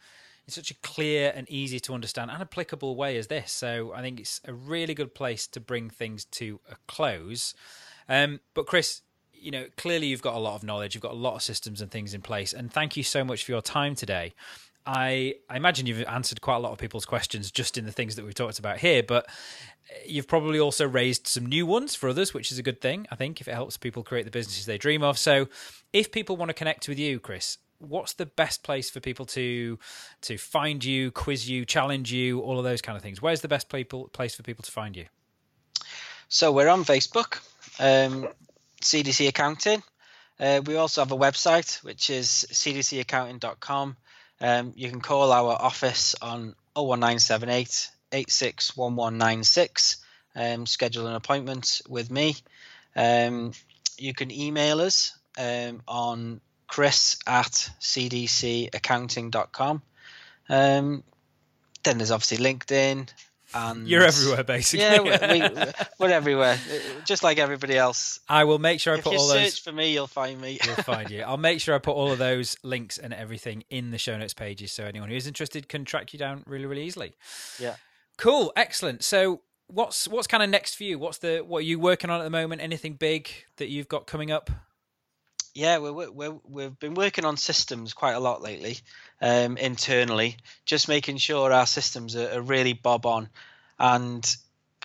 [0.47, 3.51] in such a clear and easy to understand and applicable way as this.
[3.51, 7.55] So I think it's a really good place to bring things to a close.
[8.09, 9.03] Um, but Chris,
[9.33, 11.81] you know, clearly you've got a lot of knowledge, you've got a lot of systems
[11.81, 14.35] and things in place, and thank you so much for your time today.
[14.87, 18.17] I, I imagine you've answered quite a lot of people's questions just in the things
[18.17, 19.27] that we've talked about here, but
[20.07, 23.17] you've probably also raised some new ones for others, which is a good thing, I
[23.17, 25.19] think, if it helps people create the businesses they dream of.
[25.19, 25.49] So,
[25.93, 29.79] if people want to connect with you, Chris, what's the best place for people to
[30.23, 33.23] to find you, quiz you, challenge you, all of those kind of things?
[33.23, 35.07] Where's the best people, place for people to find you?
[36.29, 37.41] So we're on Facebook,
[37.79, 38.29] um,
[38.83, 39.83] CDC Accounting.
[40.39, 43.97] Uh, we also have a website, which is cdcaccounting.com.
[44.41, 49.97] Um, you can call our office on 01978 861196,
[50.37, 52.37] um, schedule an appointment with me.
[52.97, 53.53] Um,
[53.99, 59.83] you can email us um, on chris at cdcaccounting.com.
[60.49, 61.05] Um,
[61.83, 63.11] then there's obviously LinkedIn.
[63.55, 64.85] And You're everywhere, basically.
[64.85, 66.59] Yeah, we, we, we're everywhere,
[67.05, 68.19] just like everybody else.
[68.29, 69.59] I will make sure I if put you all search those.
[69.61, 70.59] for me, you'll find me.
[70.65, 71.23] You'll find you.
[71.23, 74.35] I'll make sure I put all of those links and everything in the show notes
[74.35, 77.15] pages, so anyone who is interested can track you down really, really easily.
[77.61, 77.77] Yeah.
[78.19, 79.05] Cool, excellent.
[79.05, 80.99] So, what's what's kind of next for you?
[80.99, 82.61] What's the what are you working on at the moment?
[82.61, 84.51] Anything big that you've got coming up?
[85.55, 88.79] Yeah, we're, we're, we've been working on systems quite a lot lately,
[89.25, 93.31] um, internally, just making sure our systems are, are really bob on.
[93.79, 94.37] And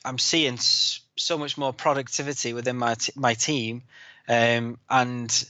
[0.06, 3.84] I'm seeing so much more productivity within my t- my team,
[4.30, 5.50] um, and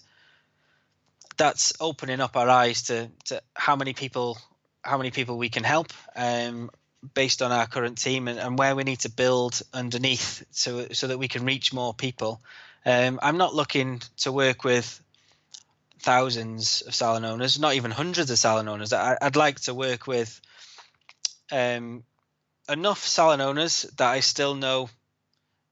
[1.37, 4.39] that's opening up our eyes to, to how many people
[4.83, 6.71] how many people we can help um,
[7.13, 11.07] based on our current team and, and where we need to build underneath so so
[11.07, 12.41] that we can reach more people.
[12.87, 14.99] Um, I'm not looking to work with
[16.01, 18.93] thousands of salon owners, not even hundreds of salon owners.
[18.93, 20.39] I, I'd like to work with
[21.51, 22.03] um,
[22.67, 24.89] enough salon owners that I still know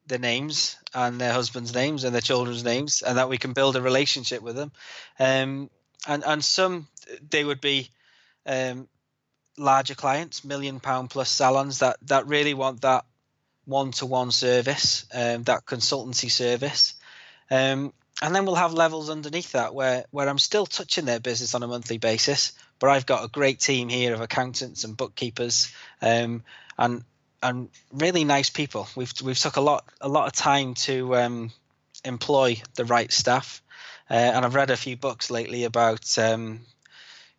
[0.06, 3.76] their names and their husbands' names and their children's names, and that we can build
[3.76, 4.72] a relationship with them.
[5.20, 5.70] Um,
[6.08, 6.88] and and some
[7.30, 7.90] they would be
[8.46, 8.88] um,
[9.58, 13.06] larger clients, million pound plus salons that that really want that
[13.66, 16.94] one to one service, um, that consultancy service.
[17.52, 21.54] Um, and then we'll have levels underneath that where where I'm still touching their business
[21.54, 25.72] on a monthly basis, but I've got a great team here of accountants and bookkeepers,
[26.02, 26.44] um,
[26.78, 27.04] and
[27.44, 28.88] and really nice people.
[28.96, 31.52] We've we've took a lot a lot of time to um,
[32.04, 33.62] employ the right staff,
[34.10, 36.62] uh, and I've read a few books lately about um,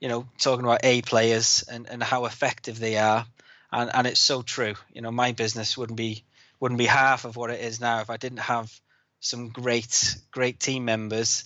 [0.00, 3.26] you know talking about A players and, and how effective they are,
[3.72, 4.74] and and it's so true.
[4.92, 6.22] You know, my business wouldn't be
[6.60, 8.72] wouldn't be half of what it is now if I didn't have
[9.20, 11.44] some great great team members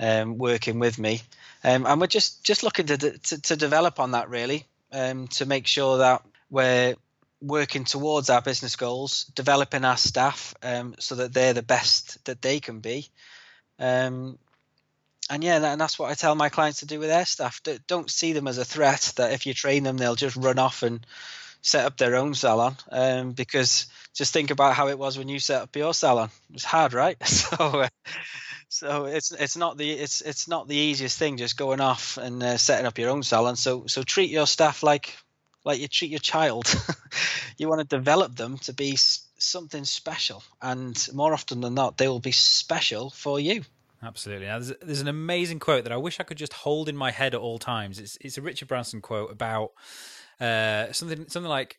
[0.00, 1.22] um, working with me,
[1.64, 5.46] um, and we're just just looking to, to, to develop on that really um, to
[5.46, 6.94] make sure that we're
[7.40, 12.42] working towards our business goals, developing our staff um, so that they're the best that
[12.42, 13.08] they can be.
[13.78, 14.38] Um,
[15.30, 17.60] and yeah, and that's what I tell my clients to do with their staff.
[17.86, 20.82] Don't see them as a threat that if you train them, they'll just run off
[20.82, 21.06] and
[21.62, 22.76] set up their own salon.
[22.90, 26.30] Um, because just think about how it was when you set up your salon.
[26.50, 27.16] It was hard, right?
[27.26, 27.88] So, uh,
[28.70, 32.42] so it's it's not the it's it's not the easiest thing just going off and
[32.42, 33.56] uh, setting up your own salon.
[33.56, 35.16] So so treat your staff like
[35.64, 36.66] like you treat your child.
[37.58, 42.08] you want to develop them to be something special, and more often than not, they
[42.08, 43.62] will be special for you.
[44.02, 44.46] Absolutely.
[44.46, 47.10] Now, there's, there's an amazing quote that I wish I could just hold in my
[47.10, 47.98] head at all times.
[47.98, 49.72] It's it's a Richard Branson quote about
[50.40, 51.78] uh, something something like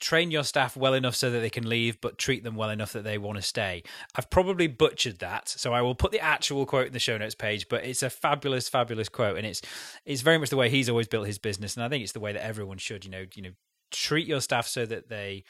[0.00, 2.92] train your staff well enough so that they can leave, but treat them well enough
[2.92, 3.82] that they want to stay.
[4.14, 7.34] I've probably butchered that, so I will put the actual quote in the show notes
[7.34, 7.68] page.
[7.68, 9.62] But it's a fabulous, fabulous quote, and it's
[10.04, 12.20] it's very much the way he's always built his business, and I think it's the
[12.20, 13.04] way that everyone should.
[13.04, 13.52] You know, you know,
[13.90, 15.44] treat your staff so that they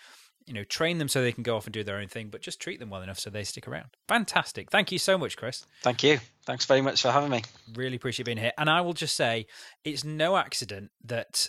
[0.46, 2.42] you know, train them so they can go off and do their own thing, but
[2.42, 3.88] just treat them well enough so they stick around.
[4.08, 4.70] Fantastic.
[4.70, 5.64] Thank you so much, Chris.
[5.82, 6.20] Thank you.
[6.44, 7.42] Thanks very much for having me.
[7.74, 8.52] Really appreciate being here.
[8.58, 9.46] And I will just say
[9.84, 11.48] it's no accident that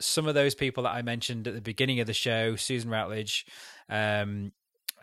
[0.00, 3.46] some of those people that I mentioned at the beginning of the show, Susan Routledge,
[3.88, 4.52] um,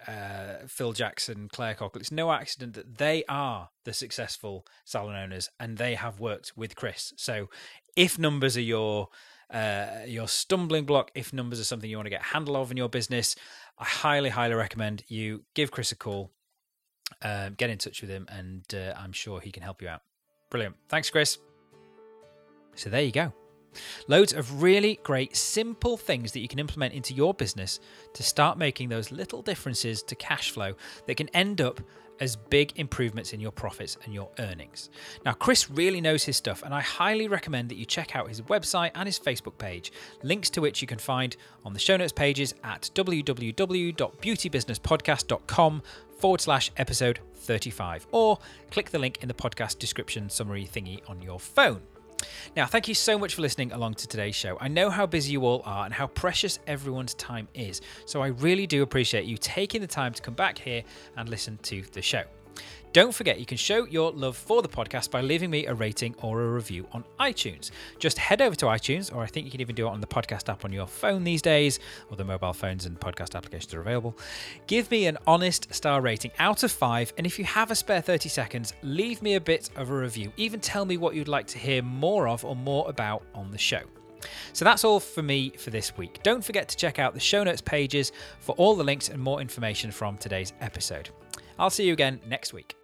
[0.07, 5.49] uh, Phil Jackson, Clare Cockell, it's no accident that they are the successful salon owners
[5.59, 7.13] and they have worked with Chris.
[7.17, 7.49] So
[7.95, 9.09] if numbers are your
[9.51, 12.77] uh, your stumbling block, if numbers are something you want to get handle of in
[12.77, 13.35] your business,
[13.79, 16.31] I highly, highly recommend you give Chris a call,
[17.23, 20.01] um, get in touch with him, and uh, I'm sure he can help you out.
[20.51, 20.75] Brilliant.
[20.87, 21.39] Thanks, Chris.
[22.75, 23.33] So there you go.
[24.07, 27.80] Loads of really great, simple things that you can implement into your business
[28.13, 30.74] to start making those little differences to cash flow
[31.07, 31.82] that can end up
[32.20, 34.89] as big improvements in your profits and your earnings.
[35.26, 38.41] Now, Chris really knows his stuff, and I highly recommend that you check out his
[38.41, 39.91] website and his Facebook page,
[40.24, 45.84] links to which you can find on the show notes pages at www.beautybusinesspodcast.com
[46.17, 48.39] forward slash episode 35, or
[48.72, 51.82] click the link in the podcast description summary thingy on your phone.
[52.55, 54.57] Now, thank you so much for listening along to today's show.
[54.59, 58.28] I know how busy you all are and how precious everyone's time is, so I
[58.28, 60.84] really do appreciate you taking the time to come back here
[61.17, 62.24] and listen to the show.
[62.91, 66.15] Don't forget, you can show your love for the podcast by leaving me a rating
[66.23, 67.69] or a review on iTunes.
[67.99, 70.07] Just head over to iTunes, or I think you can even do it on the
[70.07, 71.79] podcast app on your phone these days,
[72.09, 74.17] or the mobile phones and podcast applications are available.
[74.65, 78.01] Give me an honest star rating out of five, and if you have a spare
[78.01, 80.33] 30 seconds, leave me a bit of a review.
[80.37, 83.57] Even tell me what you'd like to hear more of or more about on the
[83.59, 83.81] show.
[84.53, 86.21] So that's all for me for this week.
[86.23, 89.41] Don't forget to check out the show notes pages for all the links and more
[89.41, 91.09] information from today's episode.
[91.59, 92.78] I'll see you again next week.